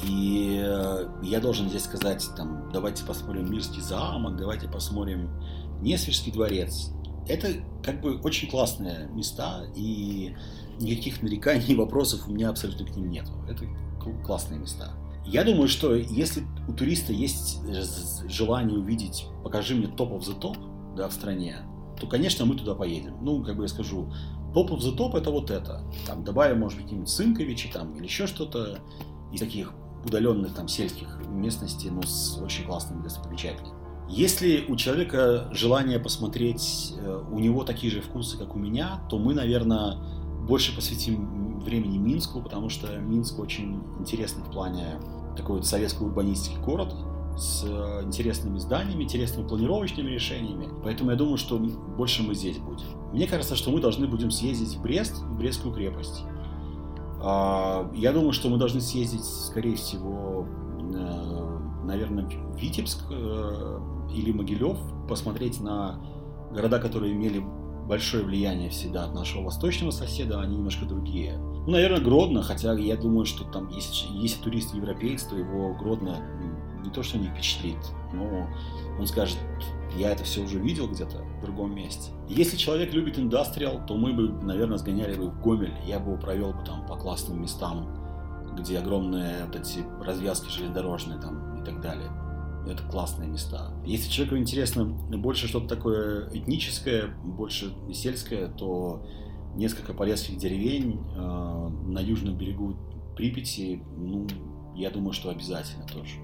и 0.02 0.62
э, 0.64 1.08
я 1.22 1.40
должен 1.40 1.70
здесь 1.70 1.84
сказать, 1.84 2.28
там, 2.36 2.70
давайте 2.74 3.06
посмотрим 3.06 3.50
Мирский 3.52 3.82
замок, 3.82 4.36
давайте 4.36 4.68
посмотрим 4.68 5.30
Несвежский 5.82 6.32
дворец. 6.32 6.92
Это 7.28 7.50
как 7.84 8.02
бы 8.02 8.18
очень 8.18 8.50
классные 8.50 9.08
места, 9.14 9.66
и 9.76 10.36
никаких 10.80 11.22
нареканий 11.22 11.76
вопросов 11.76 12.28
у 12.28 12.32
меня 12.32 12.50
абсолютно 12.50 12.86
к 12.86 12.96
ним 12.96 13.10
нет. 13.12 13.26
Это 13.48 13.66
классные 14.26 14.60
места. 14.60 14.92
Я 15.26 15.46
думаю, 15.46 15.70
что 15.70 15.96
если 15.96 16.44
у 16.68 16.74
туриста 16.74 17.14
есть 17.14 17.62
желание 18.28 18.78
увидеть, 18.78 19.26
покажи 19.44 19.74
мне 19.74 19.88
топ 19.88 20.12
of 20.12 20.22
the 20.22 20.38
top 20.38 20.58
да, 20.98 21.08
в 21.08 21.14
стране, 21.14 21.60
то, 22.00 22.08
конечно, 22.08 22.46
мы 22.46 22.56
туда 22.56 22.76
поедем. 22.76 23.16
Ну, 23.22 23.44
как 23.44 23.56
бы 23.56 23.64
я 23.64 23.68
скажу, 23.68 24.12
топ 24.54 24.72
of 24.72 24.80
the 24.80 24.96
top 24.96 25.18
это 25.18 25.32
вот 25.32 25.52
это. 25.52 25.82
Там 26.06 26.24
добавим, 26.24 26.60
может 26.60 26.78
быть, 26.78 26.86
какие-нибудь 26.86 27.10
Сынковичи 27.10 27.70
там 27.72 27.96
или 27.96 28.04
еще 28.04 28.28
что-то 28.28 28.80
из 29.32 29.40
таких 29.40 29.74
удаленных 30.06 30.54
там 30.54 30.68
сельских 30.68 31.20
местностей, 31.30 31.90
но 31.90 32.02
с 32.02 32.38
очень 32.38 32.66
классными 32.66 33.02
достопримечательностями. 33.04 33.84
Если 34.10 34.66
у 34.68 34.76
человека 34.76 35.50
желание 35.52 35.98
посмотреть, 35.98 36.94
э, 36.98 37.24
у 37.32 37.40
него 37.40 37.64
такие 37.64 37.92
же 37.92 38.02
вкусы, 38.02 38.38
как 38.38 38.56
у 38.56 38.60
меня, 38.60 39.02
то 39.10 39.18
мы, 39.18 39.34
наверное, 39.34 39.98
больше 40.46 40.76
посвятим 40.76 41.60
времени 41.62 41.98
Минску, 41.98 42.42
потому 42.42 42.70
что 42.70 42.98
Минск 42.98 43.40
очень 43.40 43.82
интересный 44.00 44.44
в 44.44 44.52
плане 44.52 45.00
такой 45.38 45.58
вот 45.58 45.66
советский 45.66 46.04
урбанистский 46.04 46.58
город, 46.58 46.94
с 47.38 47.64
э, 47.64 48.04
интересными 48.04 48.58
зданиями, 48.58 49.04
интересными 49.04 49.48
планировочными 49.48 50.10
решениями. 50.10 50.70
Поэтому 50.84 51.12
я 51.12 51.18
думаю, 51.18 51.38
что 51.38 51.58
больше 51.58 52.24
мы 52.24 52.36
здесь 52.36 52.58
будем. 52.58 52.86
Мне 53.12 53.28
кажется, 53.28 53.56
что 53.56 53.72
мы 53.72 53.80
должны 53.80 54.08
будем 54.08 54.32
съездить 54.32 54.76
в 54.76 54.82
Брест, 54.82 55.22
в 55.22 55.38
Брестскую 55.38 55.74
крепость. 55.74 56.24
А, 57.22 57.90
я 57.96 58.12
думаю, 58.12 58.34
что 58.34 58.50
мы 58.50 58.58
должны 58.58 58.82
съездить, 58.82 59.24
скорее 59.24 59.76
всего, 59.76 60.48
наверное, 61.84 62.26
в 62.26 62.58
Витебск 62.58 63.00
э, 63.10 63.80
или 64.14 64.32
Могилев, 64.32 64.78
посмотреть 65.08 65.62
на 65.62 66.00
города, 66.52 66.80
которые 66.80 67.14
имели 67.14 67.44
большое 67.88 68.24
влияние 68.24 68.70
всегда 68.70 69.06
от 69.06 69.14
нашего 69.14 69.44
восточного 69.44 69.92
соседа, 69.92 70.42
они 70.42 70.56
немножко 70.56 70.86
другие. 70.86 71.38
Ну, 71.38 71.72
наверное, 71.72 72.00
Гродно, 72.00 72.42
хотя 72.42 72.74
я 72.74 72.96
думаю, 72.96 73.26
что 73.26 73.44
там, 73.44 73.70
если, 73.70 74.08
если 74.18 74.42
турист 74.42 74.74
европеец, 74.74 75.24
то 75.24 75.36
его 75.36 75.74
Гродно 75.76 76.18
не 76.84 76.90
то, 76.90 77.04
что 77.04 77.18
не 77.18 77.28
впечатлит, 77.28 77.78
но 78.14 78.48
он 79.00 79.08
скажет, 79.08 79.38
я 79.98 80.12
это 80.12 80.24
все 80.24 80.42
уже 80.42 80.60
видел 80.60 80.88
где-то 80.88 81.24
в 81.40 81.42
другом 81.42 81.76
месте. 81.76 82.12
Если 82.28 82.58
человек 82.58 82.94
любит 82.94 83.18
индастриал, 83.20 83.86
то 83.86 83.96
мы 83.96 84.14
бы, 84.14 84.30
наверное, 84.44 84.78
сгоняли 84.78 85.16
бы 85.16 85.30
в 85.30 85.42
Гомель, 85.42 85.74
я 85.86 86.00
бы 86.00 86.12
его 86.12 86.22
провел 86.22 86.54
бы 86.54 86.64
там 86.64 86.86
по 86.88 86.96
классным 86.96 87.42
местам, 87.42 87.88
где 88.58 88.80
огромные 88.80 89.46
вот 89.46 89.56
эти 89.56 89.80
развязки 90.02 90.50
железнодорожные 90.50 91.20
там 91.20 91.62
и 91.62 91.66
так 91.66 91.82
далее. 91.82 92.12
Это 92.68 92.82
классные 92.84 93.30
места. 93.30 93.74
Если 93.86 94.10
человеку 94.10 94.38
интересно 94.38 94.86
больше 94.86 95.48
что-то 95.48 95.68
такое 95.68 96.30
этническое, 96.32 97.14
больше 97.24 97.74
сельское, 97.94 98.48
то 98.48 99.06
несколько 99.56 99.94
полезских 99.94 100.38
деревень 100.38 101.02
э, 101.16 101.70
на 101.88 102.00
южном 102.00 102.38
берегу 102.38 102.76
Припяти, 103.16 103.84
ну, 103.96 104.26
я 104.76 104.90
думаю, 104.90 105.14
что 105.14 105.30
обязательно 105.30 105.86
тоже. 105.86 106.16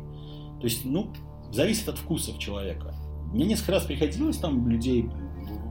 То 0.59 0.65
есть, 0.65 0.85
ну, 0.85 1.11
зависит 1.51 1.87
от 1.89 1.97
вкусов 1.97 2.37
человека. 2.37 2.93
Мне 3.31 3.45
несколько 3.45 3.73
раз 3.73 3.83
приходилось 3.83 4.37
там 4.37 4.67
людей 4.67 5.09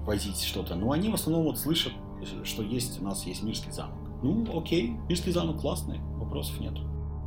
возить 0.07 0.41
что-то, 0.41 0.75
но 0.75 0.93
они 0.93 1.11
в 1.11 1.15
основном 1.15 1.45
вот 1.45 1.59
слышат, 1.59 1.93
что 2.45 2.63
есть 2.63 3.01
у 3.01 3.05
нас 3.05 3.27
есть 3.27 3.43
Мирский 3.43 3.73
замок. 3.73 3.99
Ну, 4.23 4.45
окей, 4.59 4.97
Мирский 5.09 5.33
замок 5.33 5.61
классный, 5.61 5.99
вопросов 6.17 6.59
нет. 6.61 6.75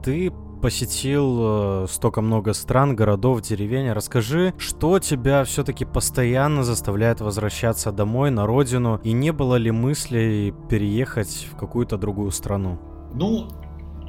Ты 0.03 0.31
посетил 0.61 1.83
э, 1.83 1.87
столько 1.89 2.21
много 2.21 2.53
стран, 2.53 2.95
городов, 2.95 3.41
деревень. 3.41 3.91
Расскажи, 3.91 4.53
что 4.57 4.99
тебя 4.99 5.43
все-таки 5.43 5.85
постоянно 5.85 6.63
заставляет 6.63 7.19
возвращаться 7.19 7.91
домой, 7.91 8.31
на 8.31 8.45
родину, 8.45 8.99
и 9.03 9.11
не 9.11 9.31
было 9.31 9.55
ли 9.55 9.71
мыслей 9.71 10.53
переехать 10.69 11.47
в 11.51 11.55
какую-то 11.57 11.97
другую 11.97 12.31
страну? 12.31 12.79
Ну, 13.13 13.47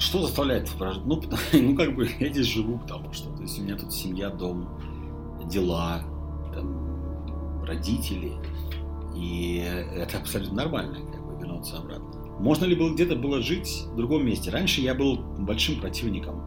что 0.02 0.22
заставляет? 0.22 0.68
Ну, 1.04 1.22
ну, 1.52 1.76
как 1.76 1.94
бы 1.94 2.08
я 2.18 2.28
здесь 2.28 2.46
живу, 2.46 2.78
потому 2.78 3.12
что 3.12 3.30
то 3.30 3.42
есть 3.42 3.58
у 3.58 3.62
меня 3.62 3.76
тут 3.76 3.92
семья, 3.92 4.30
дом, 4.30 4.68
дела, 5.48 6.02
там, 6.52 7.64
родители. 7.64 8.32
И 9.14 9.64
это 9.94 10.18
абсолютно 10.18 10.56
нормально, 10.56 10.98
как 11.12 11.24
бы 11.24 11.38
вернуться 11.38 11.78
обратно. 11.78 12.08
Можно 12.40 12.64
ли 12.64 12.74
было 12.74 12.92
где-то 12.92 13.14
было 13.14 13.40
жить 13.40 13.84
в 13.92 13.96
другом 13.96 14.26
месте? 14.26 14.50
Раньше 14.50 14.80
я 14.80 14.94
был 14.94 15.18
большим 15.18 15.80
противником 15.80 16.40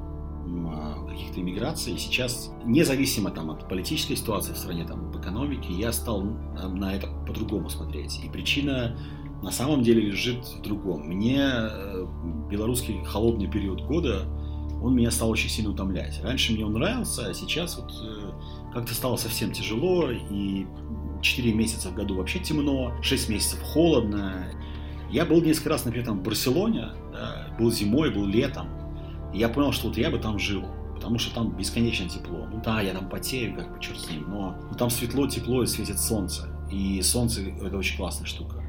а, 0.74 1.06
каких-то 1.08 1.40
иммиграций. 1.40 1.98
Сейчас, 1.98 2.52
независимо 2.66 3.32
там, 3.32 3.52
от 3.52 3.70
политической 3.70 4.16
ситуации 4.16 4.54
в 4.54 4.58
стране, 4.58 4.86
там, 4.86 5.12
в 5.12 5.22
экономике, 5.22 5.72
я 5.72 5.94
стал 5.94 6.24
на 6.24 6.96
это 6.96 7.08
по-другому 7.26 7.70
смотреть. 7.70 8.20
И 8.26 8.30
причина 8.30 8.98
на 9.46 9.52
самом 9.52 9.84
деле 9.84 10.02
лежит 10.02 10.44
в 10.44 10.62
другом. 10.64 11.04
Мне 11.04 11.40
э, 11.40 12.08
белорусский 12.50 13.04
холодный 13.06 13.48
период 13.48 13.82
года, 13.82 14.24
он 14.82 14.96
меня 14.96 15.12
стал 15.12 15.30
очень 15.30 15.50
сильно 15.50 15.70
утомлять. 15.70 16.20
Раньше 16.24 16.52
мне 16.52 16.66
он 16.66 16.74
нравился, 16.74 17.28
а 17.28 17.34
сейчас 17.36 17.78
вот 17.78 17.94
э, 18.04 18.32
как-то 18.74 18.96
стало 18.96 19.18
совсем 19.18 19.52
тяжело, 19.52 20.10
и 20.10 20.66
4 21.22 21.54
месяца 21.54 21.90
в 21.90 21.94
году 21.94 22.16
вообще 22.16 22.40
темно, 22.40 22.92
6 23.04 23.30
месяцев 23.30 23.62
холодно. 23.62 24.48
Я 25.12 25.28
был 25.28 25.44
несколько 25.44 25.70
раз, 25.70 25.86
например, 25.86 26.08
там 26.08 26.22
в 26.22 26.24
Барселоне, 26.24 26.90
да, 27.14 27.56
был 27.60 27.72
зимой, 27.72 28.10
был 28.10 28.26
летом, 28.26 28.68
и 29.32 29.38
я 29.38 29.48
понял, 29.48 29.72
что 29.74 29.90
вот 29.90 29.98
я 29.98 30.10
бы 30.10 30.18
там 30.18 30.40
жил 30.40 30.66
потому 30.96 31.20
что 31.20 31.36
там 31.36 31.52
бесконечно 31.56 32.10
тепло. 32.10 32.48
Ну 32.52 32.62
да, 32.64 32.82
я 32.82 32.94
там 32.94 33.10
потею, 33.10 33.54
как 33.54 33.72
бы 33.72 33.80
черт 33.80 34.00
с 34.00 34.10
ним, 34.10 34.24
но 34.30 34.56
ну, 34.72 34.76
там 34.76 34.90
светло, 34.90 35.28
тепло 35.28 35.62
и 35.62 35.68
светит 35.68 36.00
солнце. 36.00 36.48
И 36.72 37.00
солнце 37.04 37.42
это 37.42 37.78
очень 37.78 37.98
классная 37.98 38.26
штука. 38.26 38.65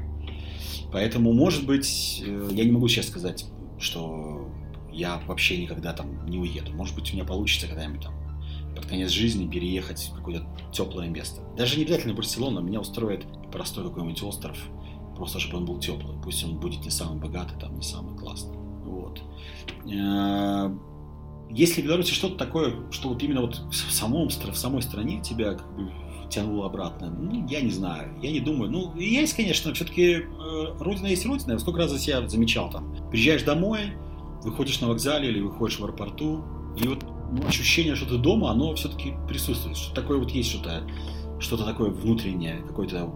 Поэтому, 0.91 1.33
может 1.33 1.65
быть, 1.65 2.23
э, 2.25 2.49
я 2.51 2.63
не 2.63 2.71
могу 2.71 2.87
сейчас 2.87 3.07
сказать, 3.07 3.45
что 3.79 4.49
я 4.91 5.21
вообще 5.27 5.57
никогда 5.57 5.93
там 5.93 6.25
не 6.25 6.37
уеду. 6.39 6.71
Может 6.73 6.95
быть, 6.95 7.11
у 7.11 7.15
меня 7.15 7.25
получится 7.25 7.67
когда-нибудь 7.67 8.01
там 8.01 8.13
под 8.75 8.85
конец 8.85 9.09
жизни 9.09 9.49
переехать 9.49 10.11
в 10.11 10.15
какое-то 10.15 10.45
теплое 10.71 11.07
место. 11.07 11.41
Даже 11.57 11.77
не 11.77 11.83
обязательно 11.83 12.13
Барселона, 12.13 12.59
меня 12.59 12.79
устроит 12.79 13.25
простой 13.51 13.83
какой-нибудь 13.83 14.21
остров, 14.23 14.57
просто 15.15 15.39
чтобы 15.39 15.57
он 15.57 15.65
был 15.65 15.79
теплый. 15.79 16.15
Пусть 16.23 16.43
он 16.43 16.59
будет 16.59 16.83
не 16.83 16.91
самый 16.91 17.19
богатый, 17.19 17.59
там 17.59 17.75
не 17.75 17.83
самый 17.83 18.17
классный. 18.17 18.57
Вот. 18.57 19.21
Э, 19.91 20.75
если 21.49 21.81
в 21.81 21.85
Беларуси 21.85 22.13
что-то 22.13 22.35
такое, 22.35 22.91
что 22.91 23.09
вот 23.09 23.23
именно 23.23 23.41
вот 23.41 23.57
в, 23.71 23.91
самом, 23.91 24.29
в 24.29 24.57
самой 24.57 24.81
стране 24.81 25.21
тебя 25.21 25.55
как 25.55 25.75
бы 25.75 25.91
тянуло 26.29 26.65
обратно, 26.65 27.09
ну, 27.09 27.47
я 27.47 27.61
не 27.61 27.71
знаю, 27.71 28.13
я 28.21 28.31
не 28.31 28.39
думаю. 28.39 28.71
Ну, 28.71 28.95
есть, 28.95 29.35
конечно, 29.35 29.73
все-таки 29.73 30.13
э, 30.13 30.23
родина 30.79 31.07
есть 31.07 31.25
родина. 31.25 31.53
Я 31.53 31.59
сколько 31.59 31.79
раз 31.79 31.97
себя 32.01 32.27
замечал 32.27 32.69
там. 32.69 32.95
Приезжаешь 33.09 33.43
домой, 33.43 33.93
выходишь 34.43 34.81
на 34.81 34.87
вокзале 34.87 35.29
или 35.29 35.41
выходишь 35.41 35.79
в 35.79 35.83
аэропорту, 35.83 36.43
и 36.77 36.87
вот 36.87 37.03
ну, 37.31 37.45
ощущение, 37.47 37.95
что 37.95 38.07
ты 38.07 38.17
дома, 38.17 38.51
оно 38.51 38.73
все-таки 38.75 39.13
присутствует. 39.27 39.77
Что 39.77 39.95
такое 39.95 40.17
вот 40.17 40.31
есть 40.31 40.49
что-то, 40.49 40.83
что-то 41.39 41.65
такое 41.65 41.89
внутреннее, 41.89 42.63
какое-то, 42.67 43.13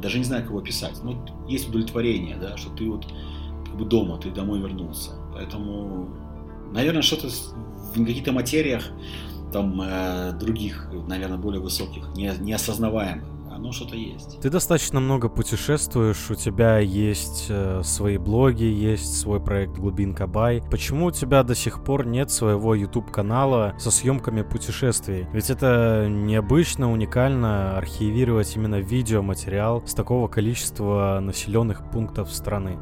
даже 0.00 0.18
не 0.18 0.24
знаю, 0.24 0.42
как 0.42 0.50
его 0.50 0.60
описать. 0.60 1.02
Но 1.02 1.12
вот 1.12 1.30
есть 1.48 1.68
удовлетворение, 1.68 2.36
да, 2.36 2.56
что 2.56 2.70
ты 2.70 2.88
вот 2.90 3.06
как 3.64 3.76
бы 3.76 3.84
дома, 3.84 4.18
ты 4.18 4.30
домой 4.30 4.60
вернулся. 4.60 5.12
Поэтому 5.32 6.08
Наверное, 6.72 7.02
что-то 7.02 7.28
в 7.28 8.04
каких-то 8.04 8.32
материях 8.32 8.84
там 9.52 9.80
э, 9.80 10.32
других, 10.32 10.88
наверное, 11.06 11.38
более 11.38 11.60
высоких, 11.60 12.08
не, 12.16 12.32
неосознаваемых. 12.38 13.24
Оно 13.56 13.72
что-то 13.72 13.96
есть. 13.96 14.38
Ты 14.42 14.50
достаточно 14.50 15.00
много 15.00 15.30
путешествуешь, 15.30 16.30
у 16.30 16.34
тебя 16.34 16.78
есть 16.78 17.46
э, 17.48 17.80
свои 17.82 18.18
блоги, 18.18 18.64
есть 18.64 19.18
свой 19.18 19.40
проект 19.40 19.78
Глубинка 19.78 20.26
Бай. 20.26 20.62
Почему 20.70 21.06
у 21.06 21.10
тебя 21.10 21.42
до 21.42 21.54
сих 21.54 21.82
пор 21.82 22.06
нет 22.06 22.30
своего 22.30 22.74
YouTube 22.74 23.10
канала 23.10 23.74
со 23.78 23.90
съемками 23.90 24.42
путешествий? 24.42 25.26
Ведь 25.32 25.48
это 25.48 26.06
необычно, 26.06 26.92
уникально 26.92 27.78
архивировать 27.78 28.54
именно 28.56 28.78
видеоматериал 28.80 29.82
с 29.86 29.94
такого 29.94 30.28
количества 30.28 31.20
населенных 31.22 31.90
пунктов 31.90 32.30
страны. 32.34 32.76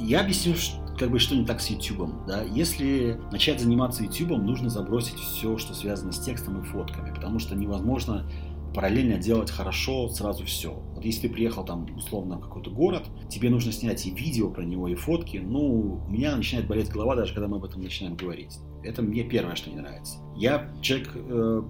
Я 0.00 0.22
объясню, 0.22 0.54
как 0.98 1.10
бы 1.10 1.18
что 1.18 1.34
не 1.36 1.46
так 1.46 1.60
с 1.60 1.70
YouTube, 1.70 2.26
да? 2.26 2.42
Если 2.42 3.18
начать 3.30 3.60
заниматься 3.60 4.02
YouTube, 4.02 4.30
нужно 4.30 4.68
забросить 4.68 5.18
все, 5.18 5.56
что 5.56 5.74
связано 5.74 6.12
с 6.12 6.18
текстом 6.18 6.60
и 6.60 6.64
фотками, 6.64 7.14
потому 7.14 7.38
что 7.38 7.54
невозможно 7.54 8.28
параллельно 8.74 9.18
делать 9.18 9.50
хорошо 9.50 10.08
сразу 10.08 10.44
все. 10.44 10.72
Вот 10.94 11.04
если 11.04 11.28
ты 11.28 11.34
приехал 11.34 11.64
там 11.64 11.86
условно 11.96 12.36
в 12.36 12.40
какой-то 12.42 12.70
город, 12.70 13.04
тебе 13.28 13.50
нужно 13.50 13.72
снять 13.72 14.06
и 14.06 14.10
видео 14.10 14.50
про 14.50 14.62
него, 14.62 14.88
и 14.88 14.94
фотки, 14.94 15.38
ну, 15.38 16.02
у 16.06 16.10
меня 16.10 16.36
начинает 16.36 16.68
болеть 16.68 16.90
голова, 16.90 17.16
даже 17.16 17.32
когда 17.32 17.48
мы 17.48 17.56
об 17.56 17.64
этом 17.64 17.82
начинаем 17.82 18.16
говорить. 18.16 18.58
Это 18.84 19.02
мне 19.02 19.24
первое, 19.24 19.56
что 19.56 19.70
не 19.70 19.76
нравится. 19.76 20.18
Я 20.36 20.70
человек 20.82 21.10
э, 21.14 21.62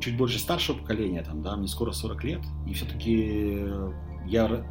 чуть 0.00 0.16
больше 0.16 0.38
старшего 0.38 0.78
поколения, 0.78 1.22
там, 1.22 1.42
да, 1.42 1.56
мне 1.56 1.68
скоро 1.68 1.92
40 1.92 2.24
лет, 2.24 2.40
и 2.66 2.72
все-таки 2.74 3.64
я 4.26 4.64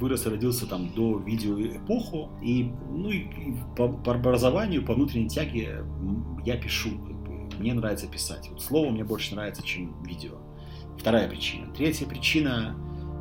вырос 0.00 0.26
и 0.26 0.30
родился 0.30 0.66
там 0.66 0.92
до 0.94 1.18
видеоэпоху, 1.18 2.30
и, 2.42 2.72
ну, 2.90 3.10
и 3.10 3.26
по, 3.76 3.88
по 3.88 4.14
образованию, 4.14 4.84
по 4.84 4.94
внутренней 4.94 5.28
тяге 5.28 5.84
я 6.44 6.56
пишу, 6.56 6.90
мне 7.58 7.74
нравится 7.74 8.06
писать. 8.06 8.48
Вот 8.50 8.62
слово 8.62 8.90
мне 8.90 9.04
больше 9.04 9.34
нравится, 9.34 9.62
чем 9.62 10.02
видео. 10.02 10.32
Вторая 10.98 11.28
причина. 11.28 11.72
Третья 11.72 12.06
причина, 12.06 12.76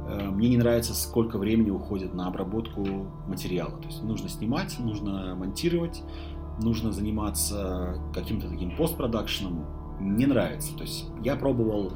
э, 0.08 0.30
мне 0.30 0.50
не 0.50 0.58
нравится, 0.58 0.94
сколько 0.94 1.38
времени 1.38 1.70
уходит 1.70 2.14
на 2.14 2.28
обработку 2.28 3.08
материала. 3.28 3.78
То 3.78 3.88
есть 3.88 4.04
нужно 4.04 4.30
снимать, 4.30 4.78
нужно 4.80 5.36
монтировать, 5.36 6.02
нужно 6.62 6.92
заниматься 6.92 8.02
каким-то 8.14 8.50
таким 8.50 8.76
постпродакшеном. 8.76 9.66
Не 10.00 10.26
нравится. 10.26 10.76
То 10.76 10.84
есть 10.84 11.06
я 11.24 11.36
пробовал 11.36 11.94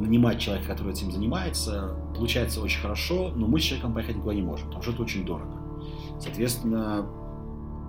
нанимать 0.00 0.38
человека, 0.40 0.68
который 0.68 0.92
этим 0.92 1.10
занимается, 1.10 1.96
получается 2.14 2.60
очень 2.60 2.80
хорошо, 2.80 3.30
но 3.34 3.46
мы 3.46 3.60
с 3.60 3.64
человеком 3.64 3.94
поехать 3.94 4.16
никуда 4.16 4.34
не 4.34 4.42
можем, 4.42 4.66
потому 4.66 4.82
что 4.82 4.92
это 4.92 5.02
очень 5.02 5.24
дорого. 5.24 5.58
Соответственно, 6.20 7.06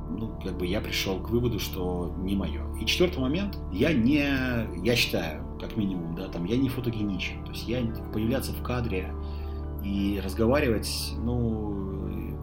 ну, 0.09 0.39
как 0.43 0.57
бы 0.57 0.65
я 0.65 0.81
пришел 0.81 1.19
к 1.19 1.29
выводу, 1.29 1.59
что 1.59 2.13
не 2.19 2.35
мое. 2.35 2.63
И 2.81 2.85
четвертый 2.85 3.19
момент, 3.19 3.57
я 3.71 3.93
не, 3.93 4.25
я 4.83 4.95
считаю, 4.95 5.43
как 5.59 5.77
минимум, 5.77 6.15
да, 6.15 6.27
там, 6.27 6.45
я 6.45 6.57
не 6.57 6.69
фотогеничен, 6.69 7.43
то 7.43 7.51
есть 7.51 7.67
я 7.67 7.81
появляться 8.13 8.53
в 8.53 8.61
кадре 8.63 9.13
и 9.83 10.19
разговаривать, 10.23 11.13
ну, 11.17 11.69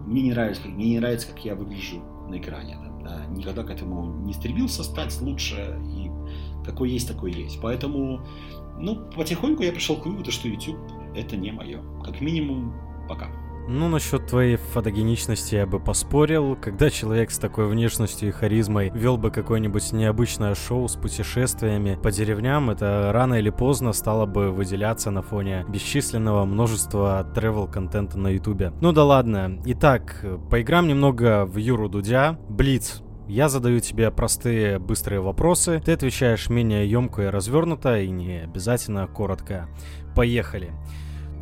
мне 0.06 0.22
не 0.22 0.30
нравится, 0.30 0.68
мне 0.68 0.90
не 0.90 0.98
нравится, 1.00 1.28
как 1.28 1.44
я 1.44 1.54
выгляжу 1.54 2.02
на 2.28 2.38
экране, 2.38 2.78
там, 2.82 3.02
да, 3.02 3.26
никогда 3.26 3.62
к 3.62 3.70
этому 3.70 4.24
не 4.24 4.32
стремился 4.32 4.84
стать 4.84 5.20
лучше, 5.20 5.80
и 5.94 6.10
какой 6.64 6.90
есть, 6.90 7.08
такой 7.08 7.32
есть. 7.32 7.60
Поэтому 7.60 8.20
ну, 8.78 8.96
потихоньку 9.14 9.62
я 9.62 9.72
пришел 9.72 9.96
к 9.96 10.06
выводу, 10.06 10.30
что 10.30 10.48
YouTube 10.48 10.78
это 11.14 11.36
не 11.36 11.50
мое. 11.50 11.80
Как 12.04 12.20
минимум, 12.20 12.74
пока. 13.08 13.28
Ну, 13.68 13.88
насчет 13.88 14.26
твоей 14.26 14.56
фотогеничности 14.56 15.56
я 15.56 15.66
бы 15.66 15.80
поспорил. 15.80 16.54
Когда 16.54 16.88
человек 16.88 17.32
с 17.32 17.38
такой 17.38 17.66
внешностью 17.66 18.28
и 18.28 18.32
харизмой 18.32 18.92
вел 18.94 19.16
бы 19.16 19.32
какое-нибудь 19.32 19.92
необычное 19.92 20.54
шоу 20.54 20.86
с 20.86 20.94
путешествиями 20.94 21.98
по 22.00 22.12
деревням, 22.12 22.70
это 22.70 23.10
рано 23.12 23.34
или 23.34 23.50
поздно 23.50 23.92
стало 23.92 24.24
бы 24.26 24.52
выделяться 24.52 25.10
на 25.10 25.22
фоне 25.22 25.64
бесчисленного 25.68 26.44
множества 26.44 27.28
travel-контента 27.34 28.16
на 28.18 28.28
ютубе. 28.28 28.72
Ну 28.80 28.92
да 28.92 29.04
ладно. 29.04 29.60
Итак, 29.64 30.24
поиграем 30.48 30.86
немного 30.86 31.44
в 31.44 31.56
Юру 31.56 31.88
Дудя. 31.88 32.38
Блиц 32.48 33.02
я 33.28 33.48
задаю 33.48 33.80
тебе 33.80 34.10
простые, 34.10 34.78
быстрые 34.78 35.20
вопросы, 35.20 35.82
ты 35.84 35.92
отвечаешь 35.92 36.48
менее 36.48 36.88
емко 36.88 37.22
и 37.22 37.26
развернуто, 37.26 38.00
и 38.00 38.08
не 38.08 38.42
обязательно 38.42 39.06
коротко. 39.06 39.68
Поехали. 40.14 40.72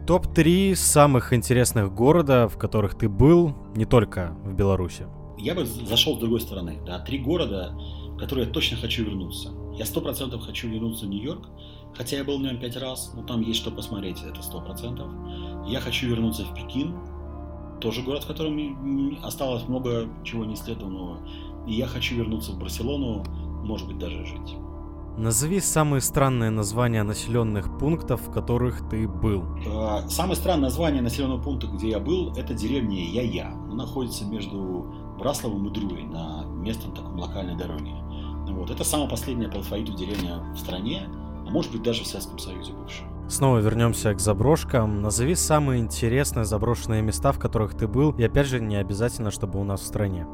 Топ-3 0.06 0.74
самых 0.74 1.32
интересных 1.32 1.92
города, 1.94 2.48
в 2.48 2.58
которых 2.58 2.94
ты 2.94 3.08
был, 3.08 3.54
не 3.74 3.84
только 3.84 4.36
в 4.44 4.54
Беларуси. 4.54 5.06
Я 5.38 5.54
бы 5.54 5.64
зашел 5.64 6.16
с 6.16 6.20
другой 6.20 6.40
стороны. 6.40 6.78
Да, 6.86 6.98
три 6.98 7.18
города, 7.18 7.74
в 8.10 8.18
которые 8.18 8.46
я 8.46 8.52
точно 8.52 8.76
хочу 8.76 9.04
вернуться. 9.04 9.50
Я 9.74 9.84
сто 9.86 10.00
процентов 10.00 10.42
хочу 10.42 10.68
вернуться 10.68 11.06
в 11.06 11.08
Нью-Йорк, 11.08 11.48
хотя 11.96 12.16
я 12.16 12.24
был 12.24 12.38
в 12.38 12.42
нем 12.42 12.58
пять 12.60 12.76
раз, 12.76 13.12
но 13.14 13.22
там 13.22 13.40
есть 13.40 13.60
что 13.60 13.70
посмотреть, 13.70 14.22
это 14.22 14.42
сто 14.42 14.60
процентов. 14.60 15.08
Я 15.66 15.80
хочу 15.80 16.06
вернуться 16.08 16.44
в 16.44 16.54
Пекин, 16.54 16.94
тоже 17.80 18.02
город, 18.02 18.24
в 18.24 18.26
котором 18.26 19.18
осталось 19.22 19.66
много 19.68 20.08
чего 20.22 20.44
не 20.44 20.54
исследованного. 20.54 21.18
И 21.66 21.74
я 21.74 21.86
хочу 21.86 22.14
вернуться 22.16 22.52
в 22.52 22.58
Барселону, 22.58 23.24
может 23.64 23.86
быть, 23.86 23.98
даже 23.98 24.24
жить. 24.24 24.56
Назови 25.16 25.60
самые 25.60 26.00
странные 26.00 26.50
названия 26.50 27.04
населенных 27.04 27.78
пунктов, 27.78 28.20
в 28.26 28.32
которых 28.32 28.88
ты 28.88 29.06
был. 29.06 29.44
А, 29.66 30.08
самое 30.08 30.34
странное 30.34 30.64
название 30.64 31.02
населенного 31.02 31.40
пункта, 31.40 31.68
где 31.68 31.90
я 31.90 32.00
был, 32.00 32.32
это 32.34 32.52
деревня 32.52 33.00
Я-Я. 33.00 33.52
Она 33.66 33.84
находится 33.84 34.24
между 34.24 34.92
Брасловым 35.18 35.68
и 35.68 35.70
Друей 35.70 36.04
на 36.04 36.44
местном 36.46 36.92
таком 36.96 37.16
локальной 37.20 37.56
дороге. 37.56 37.92
Вот. 38.48 38.70
Это 38.70 38.82
самая 38.82 39.08
последняя 39.08 39.48
по 39.48 39.58
алфавиту 39.58 39.94
деревня 39.94 40.42
в 40.52 40.58
стране, 40.58 41.08
а 41.46 41.50
может 41.50 41.70
быть 41.70 41.82
даже 41.82 42.02
в 42.02 42.06
Советском 42.08 42.40
Союзе 42.40 42.72
бывшая. 42.72 43.08
Снова 43.28 43.58
вернемся 43.58 44.12
к 44.12 44.20
заброшкам. 44.20 45.00
Назови 45.00 45.34
самые 45.34 45.80
интересные 45.80 46.44
заброшенные 46.44 47.02
места, 47.02 47.32
в 47.32 47.38
которых 47.38 47.74
ты 47.74 47.86
был, 47.86 48.10
и 48.12 48.22
опять 48.22 48.48
же 48.48 48.60
не 48.60 48.76
обязательно, 48.76 49.30
чтобы 49.30 49.60
у 49.60 49.64
нас 49.64 49.80
в 49.80 49.86
стране. 49.86 50.26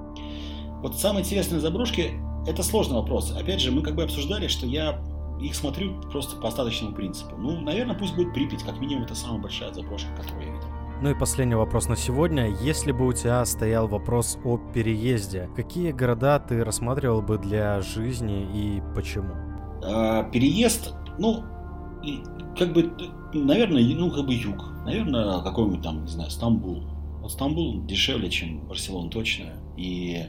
Вот 0.82 0.98
самые 0.98 1.22
интересные 1.22 1.60
заброшки– 1.60 2.12
это 2.46 2.62
сложный 2.62 2.96
вопрос. 2.96 3.34
Опять 3.36 3.60
же, 3.60 3.70
мы 3.70 3.82
как 3.82 3.94
бы 3.94 4.02
обсуждали, 4.02 4.48
что 4.48 4.66
я 4.66 5.00
их 5.40 5.54
смотрю 5.54 6.00
просто 6.12 6.36
по 6.36 6.48
остаточному 6.48 6.94
принципу. 6.94 7.36
Ну, 7.36 7.60
наверное, 7.60 7.94
пусть 7.96 8.14
будет 8.14 8.32
Припять, 8.34 8.62
как 8.62 8.80
минимум 8.80 9.04
это 9.04 9.14
самая 9.14 9.40
большая 9.40 9.72
заброшка, 9.72 10.08
которую 10.16 10.46
я 10.46 10.52
видел. 10.52 10.68
Ну 11.02 11.10
и 11.10 11.14
последний 11.14 11.54
вопрос 11.54 11.88
на 11.88 11.96
сегодня. 11.96 12.54
Если 12.60 12.92
бы 12.92 13.06
у 13.06 13.12
тебя 13.14 13.42
стоял 13.46 13.88
вопрос 13.88 14.38
о 14.44 14.58
переезде, 14.58 15.48
какие 15.56 15.92
города 15.92 16.38
ты 16.38 16.62
рассматривал 16.62 17.22
бы 17.22 17.38
для 17.38 17.80
жизни 17.80 18.46
и 18.54 18.82
почему? 18.94 19.32
А, 19.82 20.24
переезд, 20.24 20.94
ну, 21.18 21.42
как 22.58 22.74
бы, 22.74 22.92
наверное, 23.32 23.82
ну, 23.94 24.10
как 24.10 24.26
бы 24.26 24.34
юг. 24.34 24.62
Наверное, 24.84 25.40
какой-нибудь 25.40 25.82
там, 25.82 26.02
не 26.02 26.10
знаю, 26.10 26.30
Стамбул. 26.30 26.82
Вот 27.22 27.32
Стамбул 27.32 27.82
дешевле, 27.84 28.28
чем 28.28 28.66
Барселона 28.66 29.10
точно. 29.10 29.54
И 29.78 30.26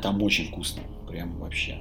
там 0.00 0.22
очень 0.22 0.48
вкусно. 0.48 0.82
Прям 1.08 1.38
вообще. 1.38 1.78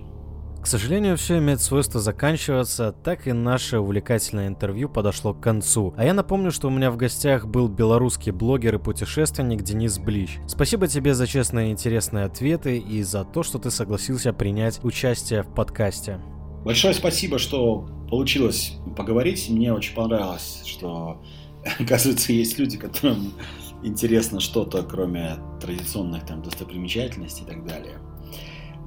К 0.61 0.67
сожалению, 0.67 1.17
все 1.17 1.39
имеет 1.39 1.59
свойство 1.59 1.99
заканчиваться, 1.99 2.93
так 3.03 3.25
и 3.27 3.33
наше 3.33 3.79
увлекательное 3.79 4.47
интервью 4.47 4.89
подошло 4.89 5.33
к 5.33 5.41
концу. 5.41 5.95
А 5.97 6.05
я 6.05 6.13
напомню, 6.13 6.51
что 6.51 6.67
у 6.67 6.71
меня 6.71 6.91
в 6.91 6.97
гостях 6.97 7.47
был 7.47 7.67
белорусский 7.67 8.31
блогер 8.31 8.75
и 8.75 8.77
путешественник 8.77 9.63
Денис 9.63 9.97
Блич. 9.97 10.37
Спасибо 10.47 10.87
тебе 10.87 11.15
за 11.15 11.25
честные 11.25 11.69
и 11.69 11.71
интересные 11.71 12.25
ответы 12.25 12.77
и 12.77 13.01
за 13.01 13.23
то, 13.23 13.41
что 13.41 13.57
ты 13.57 13.71
согласился 13.71 14.33
принять 14.33 14.79
участие 14.83 15.41
в 15.41 15.51
подкасте. 15.51 16.19
Большое 16.63 16.93
спасибо, 16.93 17.39
что 17.39 17.87
получилось 18.07 18.73
поговорить. 18.95 19.49
Мне 19.49 19.73
очень 19.73 19.95
понравилось, 19.95 20.61
что, 20.67 21.23
оказывается, 21.79 22.33
есть 22.33 22.59
люди, 22.59 22.77
которым 22.77 23.33
интересно 23.83 24.39
что-то, 24.39 24.83
кроме 24.83 25.37
традиционных 25.59 26.25
там 26.25 26.41
достопримечательностей 26.41 27.43
и 27.43 27.47
так 27.47 27.65
далее. 27.65 27.99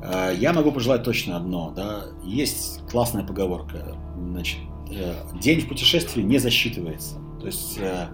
А, 0.02 0.30
я 0.30 0.52
могу 0.52 0.72
пожелать 0.72 1.02
точно 1.02 1.36
одно. 1.36 1.72
Да? 1.74 2.04
Есть 2.24 2.82
классная 2.90 3.24
поговорка. 3.24 3.96
Значит, 4.16 4.60
э, 4.90 5.14
день 5.40 5.60
в 5.60 5.68
путешествии 5.68 6.22
не 6.22 6.38
засчитывается. 6.38 7.16
То 7.40 7.46
есть 7.46 7.78
э, 7.78 8.08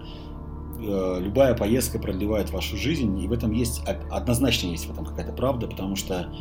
э, 0.79 1.17
любая 1.19 1.53
поездка 1.55 1.99
продлевает 1.99 2.51
вашу 2.51 2.77
жизнь, 2.77 3.19
и 3.19 3.27
в 3.27 3.33
этом 3.33 3.51
есть, 3.51 3.81
однозначно 4.09 4.67
есть 4.67 4.87
в 4.87 4.91
этом 4.91 5.05
какая-то 5.05 5.33
правда, 5.33 5.67
потому 5.67 5.95
что 5.95 6.33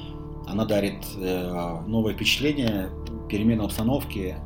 она 0.49 0.65
дарит 0.65 1.05
новые 1.87 2.17
впечатления, 2.17 2.91
перемену 3.29 3.65
обстановки, 3.65 4.37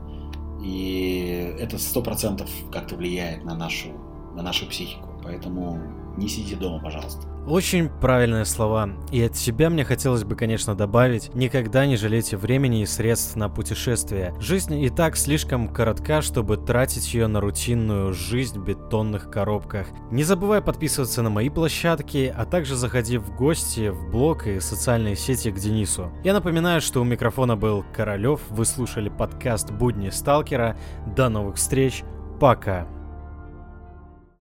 и 0.63 1.55
это 1.59 1.79
сто 1.79 2.03
процентов 2.03 2.51
как-то 2.71 2.97
влияет 2.97 3.45
на 3.45 3.55
нашу, 3.55 3.89
на 4.35 4.43
нашу 4.43 4.67
психику. 4.67 5.14
Поэтому 5.25 5.81
не 6.17 6.29
сидите 6.29 6.57
дома, 6.57 6.81
пожалуйста. 6.81 7.27
Очень 7.47 7.91
правильные 7.91 8.47
слова. 8.47 8.89
И 9.11 9.21
от 9.23 9.37
себя 9.37 9.69
мне 9.69 9.85
хотелось 9.85 10.25
бы, 10.25 10.35
конечно, 10.35 10.75
добавить, 10.75 11.35
никогда 11.35 11.85
не 11.85 11.97
жалейте 11.97 12.39
времени 12.39 12.83
и 12.83 12.87
средств 12.87 13.37
на 13.37 13.51
путешествия. 13.51 14.35
Жизнь 14.41 14.81
и 14.81 14.89
так 14.89 15.17
слишком 15.17 15.69
коротка, 15.69 16.23
чтобы 16.23 16.57
тратить 16.57 17.13
ее 17.13 17.27
на 17.27 17.41
рутинную 17.41 18.15
жизнь 18.15 18.59
в 18.59 18.65
бетонных 18.65 19.31
коробках. 19.31 19.89
Не 20.11 20.25
забывай 20.25 20.63
подписываться 20.63 21.21
на 21.21 21.29
мои 21.29 21.51
площадки, 21.51 22.33
а 22.35 22.47
также 22.47 22.77
заходи 22.77 23.19
в 23.19 23.37
гости, 23.37 23.89
в 23.89 24.11
блог 24.11 24.47
и 24.47 24.61
социальные 24.61 25.17
сети 25.17 25.51
к 25.51 25.57
Денису. 25.57 26.11
Я 26.23 26.33
напоминаю, 26.33 26.81
что 26.81 27.03
у 27.03 27.05
микрофона 27.05 27.57
был 27.57 27.85
Королев, 27.95 28.41
вы 28.49 28.65
слушали 28.65 29.11
подкаст 29.11 29.71
«Будни 29.71 30.09
сталкера». 30.09 30.79
До 31.15 31.29
новых 31.29 31.57
встреч, 31.57 32.05
пока! 32.41 32.87